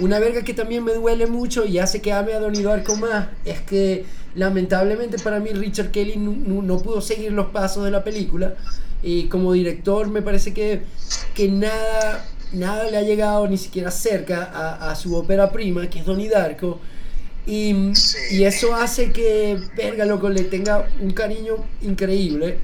una 0.00 0.18
verga 0.18 0.42
que 0.42 0.52
también 0.52 0.84
me 0.84 0.92
duele 0.92 1.26
mucho 1.26 1.64
y 1.64 1.78
hace 1.78 2.02
que 2.02 2.12
ame 2.12 2.34
a 2.34 2.40
Donnie 2.40 2.62
Darko 2.62 2.96
más, 2.96 3.28
es 3.46 3.60
que 3.62 4.04
lamentablemente 4.34 5.18
para 5.18 5.40
mí 5.40 5.50
Richard 5.50 5.90
Kelly 5.90 6.16
no, 6.18 6.32
no- 6.32 6.62
no 6.62 6.78
pudo 6.82 7.00
seguir 7.00 7.32
los 7.32 7.46
pasos 7.46 7.84
de 7.84 7.90
la 7.90 8.04
película 8.04 8.54
y 9.02 9.28
como 9.28 9.52
director 9.54 10.08
me 10.08 10.20
parece 10.20 10.52
que, 10.52 10.82
que 11.34 11.48
nada, 11.48 12.26
nada 12.52 12.90
le 12.90 12.98
ha 12.98 13.02
llegado 13.02 13.48
ni 13.48 13.56
siquiera 13.56 13.90
cerca 13.90 14.44
a, 14.44 14.90
a 14.90 14.94
su 14.96 15.16
ópera 15.16 15.50
prima, 15.50 15.88
que 15.88 16.00
es 16.00 16.04
Donnie 16.04 16.28
Darko. 16.28 16.78
Y, 17.46 17.92
eso 18.44 18.74
hace 18.74 19.12
que, 19.12 19.58
verga, 19.76 20.04
loco, 20.04 20.28
le 20.28 20.42
tenga 20.44 20.88
un 21.00 21.12
cariño 21.12 21.56
increíble. 21.82 22.58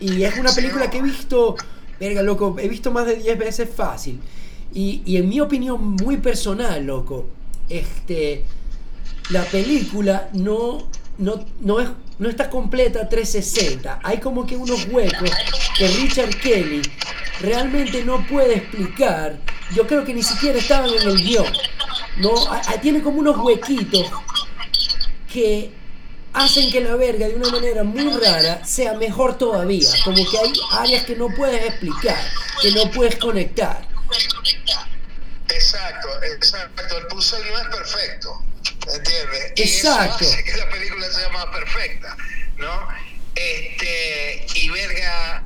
Y 0.00 0.22
es 0.22 0.38
una 0.38 0.52
película 0.52 0.88
que 0.88 0.98
he 0.98 1.02
visto, 1.02 1.56
verga, 2.00 2.22
loco, 2.22 2.56
he 2.58 2.68
visto 2.68 2.90
más 2.90 3.06
de 3.06 3.16
10 3.16 3.38
veces 3.38 3.68
fácil. 3.74 4.20
Y, 4.72 5.02
y 5.04 5.16
en 5.16 5.28
mi 5.28 5.40
opinión 5.40 5.96
muy 5.96 6.18
personal, 6.18 6.84
loco, 6.84 7.26
este, 7.68 8.44
la 9.30 9.44
película 9.44 10.30
no, 10.32 10.88
no, 11.18 11.44
no, 11.60 11.80
es, 11.80 11.88
no 12.18 12.28
está 12.28 12.48
completa 12.48 13.08
360. 13.08 14.00
Hay 14.02 14.18
como 14.18 14.46
que 14.46 14.56
unos 14.56 14.86
huecos 14.90 15.30
que 15.76 15.88
Richard 15.88 16.34
Kelly 16.40 16.82
realmente 17.40 18.04
no 18.04 18.26
puede 18.26 18.56
explicar. 18.56 19.38
Yo 19.74 19.86
creo 19.86 20.04
que 20.04 20.14
ni 20.14 20.22
siquiera 20.22 20.58
estaban 20.58 20.90
en 20.90 21.08
el 21.08 21.16
guion. 21.22 21.46
No, 22.18 22.34
A- 22.50 22.58
a- 22.66 22.80
tiene 22.80 23.02
como 23.02 23.18
unos 23.20 23.36
huequitos 23.38 24.06
que 25.32 25.72
hacen 26.32 26.70
que 26.70 26.80
la 26.80 26.94
verga 26.96 27.26
de 27.28 27.34
una 27.36 27.48
manera 27.50 27.82
muy 27.84 28.10
rara 28.18 28.64
sea 28.64 28.94
mejor 28.94 29.38
todavía. 29.38 29.88
Como 30.04 30.16
que 30.30 30.38
hay 30.38 30.52
áreas 30.72 31.04
que 31.04 31.16
no 31.16 31.28
puedes 31.34 31.64
explicar, 31.64 32.18
que 32.62 32.70
no 32.72 32.90
puedes 32.90 33.16
conectar. 33.16 33.86
Exacto, 35.48 36.08
exacto. 36.36 36.82
El 36.98 37.06
puzzle 37.06 37.38
no 37.50 37.58
es 37.58 37.68
perfecto, 37.76 38.42
¿entiendes? 38.94 39.52
Y 39.56 39.62
Exacto. 39.62 40.24
eso 40.24 40.32
hace 40.34 40.44
que 40.44 40.56
la 40.56 40.68
película 40.70 41.10
sea 41.10 41.28
más 41.30 41.46
perfecta, 41.46 42.16
¿no? 42.58 42.88
Este, 43.34 44.46
y 44.54 44.68
verga, 44.70 45.44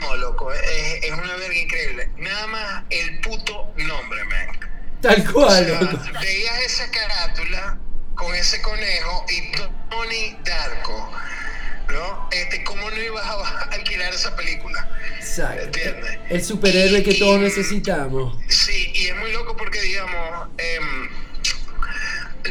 no, 0.00 0.16
loco, 0.16 0.52
es, 0.52 1.04
es 1.04 1.12
una 1.12 1.36
verga 1.36 1.56
increíble. 1.58 2.10
Nada 2.18 2.46
más 2.48 2.84
el 2.90 3.20
puto 3.20 3.72
nombre, 3.76 4.24
man. 4.24 4.48
Tal 5.04 5.20
O 5.28 5.32
cual, 5.32 5.66
sea, 5.66 6.20
veías 6.20 6.58
esa 6.62 6.90
carátula 6.90 7.78
con 8.14 8.34
ese 8.34 8.60
conejo 8.62 9.26
y 9.28 9.52
Tony 9.90 10.36
Darko, 10.44 11.12
¿no? 11.88 12.28
Este, 12.32 12.64
¿cómo 12.64 12.90
no 12.90 12.96
ibas 12.96 13.24
a 13.24 13.60
alquilar 13.72 14.14
esa 14.14 14.34
película? 14.34 14.88
Exacto. 15.18 15.62
¿Entiendes? 15.64 16.18
El 16.30 16.42
superhéroe 16.44 17.02
que 17.02 17.14
todos 17.14 17.36
y- 17.38 17.42
necesitamos. 17.44 18.38
Sí, 18.48 18.92
y 18.94 19.08
es 19.08 19.16
muy 19.16 19.30
loco 19.32 19.56
porque, 19.56 19.80
digamos, 19.82 20.48
em, 20.58 21.08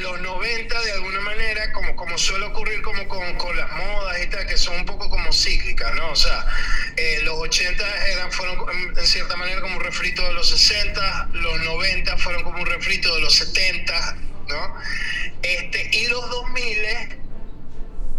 los 0.01 0.19
90 0.21 0.81
de 0.81 0.91
alguna 0.91 1.21
manera, 1.21 1.71
como, 1.71 1.95
como 1.95 2.17
suele 2.17 2.45
ocurrir 2.45 2.81
como 2.81 3.07
con, 3.07 3.35
con 3.37 3.55
las 3.55 3.71
modas 3.71 4.21
y 4.23 4.27
tal, 4.27 4.45
que 4.47 4.57
son 4.57 4.75
un 4.75 4.85
poco 4.85 5.09
como 5.09 5.31
cíclicas, 5.31 5.93
¿no? 5.95 6.11
O 6.11 6.15
sea, 6.15 6.45
eh, 6.97 7.19
los 7.23 7.35
80 7.39 8.07
eran, 8.07 8.31
fueron 8.31 8.57
en, 8.97 9.05
cierta 9.05 9.35
manera 9.35 9.61
como 9.61 9.77
un 9.77 9.83
refrito 9.83 10.23
de 10.23 10.33
los 10.33 10.49
60, 10.49 11.29
los 11.33 11.61
90 11.61 12.17
fueron 12.17 12.43
como 12.43 12.59
un 12.59 12.65
refrito 12.65 13.13
de 13.15 13.21
los 13.21 13.33
70, 13.33 14.17
¿no? 14.47 14.75
Este, 15.41 15.89
y 15.93 16.07
los 16.07 16.29
2000 16.29 17.23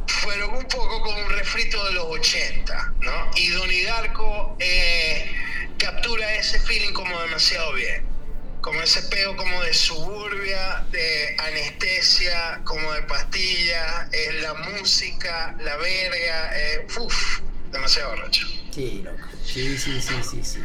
fueron 0.06 0.54
un 0.54 0.64
poco 0.64 1.02
como 1.02 1.18
un 1.18 1.30
refrito 1.30 1.84
de 1.84 1.92
los 1.92 2.04
80, 2.04 2.94
¿no? 3.00 3.30
Y 3.37 3.48
Donnie 3.50 3.84
Darko 3.84 4.56
eh, 4.58 5.30
captura 5.78 6.34
ese 6.34 6.58
feeling 6.60 6.92
como 6.92 7.20
demasiado 7.20 7.72
bien. 7.74 8.06
Como 8.60 8.80
ese 8.80 9.02
peo 9.02 9.37
como 9.37 9.62
de 9.62 9.74
suburbia, 9.74 10.87
de 10.90 11.37
anestesia, 11.38 12.62
como 12.64 12.92
de 12.92 13.02
pastilla, 13.02 14.08
eh, 14.10 14.40
la 14.40 14.54
música, 14.54 15.54
la 15.60 15.76
verga, 15.76 16.58
eh, 16.58 16.87
uff, 16.98 17.40
demasiado 17.70 18.10
borracho. 18.10 18.46
Sí, 18.74 19.02
loco. 19.04 19.28
Sí, 19.44 19.78
sí, 19.78 20.00
sí, 20.00 20.14
sí, 20.28 20.40
sí. 20.42 20.58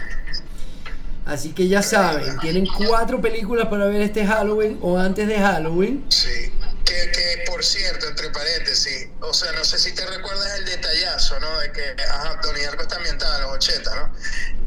Así 1.25 1.53
que 1.53 1.67
ya 1.67 1.83
saben, 1.83 2.39
tienen 2.39 2.65
cuatro 2.65 3.21
películas 3.21 3.67
para 3.67 3.85
ver 3.85 4.01
este 4.01 4.25
Halloween 4.25 4.79
o 4.81 4.97
antes 4.97 5.27
de 5.27 5.37
Halloween. 5.37 6.03
Sí. 6.09 6.51
Que, 6.83 7.11
que, 7.11 7.43
por 7.45 7.63
cierto, 7.63 8.07
entre 8.07 8.31
paréntesis, 8.31 9.09
o 9.21 9.31
sea, 9.31 9.51
no 9.51 9.63
sé 9.63 9.77
si 9.77 9.93
te 9.93 10.03
recuerdas 10.07 10.57
el 10.57 10.65
detallazo, 10.65 11.39
¿no? 11.39 11.59
De 11.59 11.71
que, 11.71 12.01
ajá, 12.01 12.39
Donnie 12.41 12.63
Darko 12.63 12.81
está 12.81 12.95
ambientada 12.95 13.35
en 13.35 13.43
los 13.43 13.51
80, 13.53 13.95
¿no? 13.95 14.11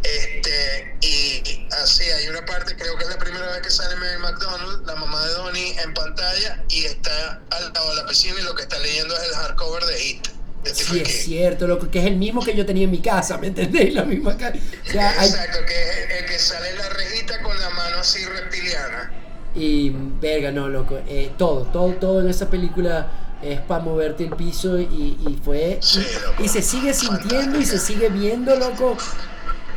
Este, 0.05 0.97
y 1.01 1.67
así, 1.83 2.05
hay 2.05 2.29
una 2.29 2.47
parte, 2.47 2.77
creo 2.77 2.97
que 2.97 3.05
es 3.05 3.11
la 3.11 3.19
primera 3.19 3.47
vez 3.47 3.63
que 3.63 3.71
sale 3.71 3.97
Mary 3.97 4.19
McDonald, 4.19 4.87
la 4.87 4.95
mamá 4.95 5.27
de 5.27 5.33
Donnie, 5.33 5.77
en 5.81 5.95
pantalla, 5.95 6.63
y 6.69 6.85
está 6.85 7.43
al 7.51 7.73
lado 7.73 7.91
de 7.91 7.97
la 7.97 8.07
piscina 8.07 8.39
y 8.39 8.43
lo 8.45 8.55
que 8.55 8.63
está 8.63 8.79
leyendo 8.79 9.17
es 9.17 9.29
el 9.31 9.35
hardcover 9.35 9.85
de 9.85 9.99
Hit. 9.99 10.29
Sí, 10.65 11.01
es 11.01 11.25
cierto, 11.25 11.67
loco, 11.67 11.91
que 11.91 11.99
es 11.99 12.07
el 12.07 12.17
mismo 12.17 12.43
que 12.45 12.55
yo 12.55 12.65
tenía 12.65 12.85
en 12.85 12.91
mi 12.91 13.01
casa, 13.01 13.37
¿me 13.37 13.49
entendéis? 13.49 13.95
La 13.95 14.05
misma 14.05 14.37
casa. 14.37 14.57
O 14.57 14.91
sea, 14.91 15.13
Exacto, 15.25 15.59
que 15.67 15.75
es 15.75 16.21
el, 16.21 16.27
que 16.27 16.39
sale 16.39 16.71
en 16.71 16.79
la 16.79 16.89
rejita 16.89 17.43
con 17.43 17.59
la 17.59 17.71
mano 17.71 17.99
así 17.99 18.25
reptiliana. 18.25 19.13
Y, 19.55 19.91
verga, 20.21 20.53
no, 20.53 20.69
loco, 20.69 21.01
eh, 21.09 21.33
todo, 21.37 21.65
todo, 21.65 21.93
todo 21.95 22.21
en 22.21 22.29
esa 22.29 22.49
película 22.49 23.11
es 23.43 23.61
para 23.61 23.83
moverte 23.83 24.25
el 24.25 24.37
piso 24.37 24.79
y, 24.79 25.19
y 25.27 25.41
fue... 25.45 25.79
Sí, 25.83 26.07
loco, 26.25 26.45
y, 26.45 26.49
se 26.49 26.63
sigue 26.63 26.95
sintiendo 26.95 27.59
y 27.59 27.67
se 27.67 27.79
sigue 27.79 28.09
viendo, 28.09 28.55
loco, 28.55 28.97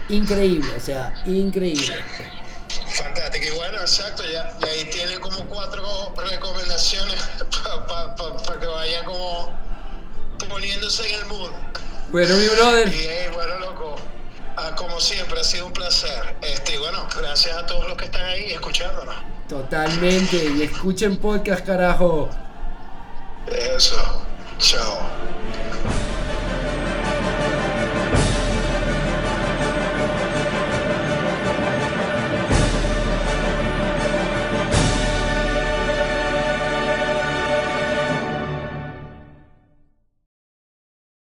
increíble, 0.09 0.69
o 0.77 0.79
sea, 0.79 1.15
increíble. 1.25 1.95
Fantástico, 2.87 3.45
y 3.47 3.57
bueno, 3.57 3.79
exacto, 3.81 4.23
ya, 4.31 4.55
y 4.61 4.69
ahí 4.69 4.89
tiene 4.91 5.19
como 5.19 5.45
cuatro 5.47 5.83
recomendaciones 6.29 7.19
para 7.63 7.87
pa, 7.87 8.15
pa, 8.15 8.37
pa 8.37 8.59
que 8.59 8.67
vaya 8.67 9.03
como 9.03 9.64
poniéndose 10.37 11.07
en 11.07 11.19
el 11.21 11.25
mood. 11.25 11.51
Bueno, 12.11 12.35
mi 12.35 12.47
brother. 12.47 12.87
Y 12.87 13.33
bueno, 13.33 13.59
loco, 13.59 13.95
ah, 14.57 14.73
como 14.75 14.99
siempre, 14.99 15.39
ha 15.39 15.43
sido 15.43 15.67
un 15.67 15.73
placer. 15.73 16.35
Este, 16.41 16.77
bueno, 16.77 17.07
gracias 17.17 17.57
a 17.57 17.65
todos 17.65 17.87
los 17.87 17.97
que 17.97 18.05
están 18.05 18.25
ahí 18.25 18.51
escuchándonos. 18.51 19.15
Totalmente, 19.49 20.37
y 20.57 20.63
escuchen 20.63 21.17
podcast, 21.17 21.65
carajo. 21.65 22.29
Eso, 23.47 24.25
chao. 24.57 25.94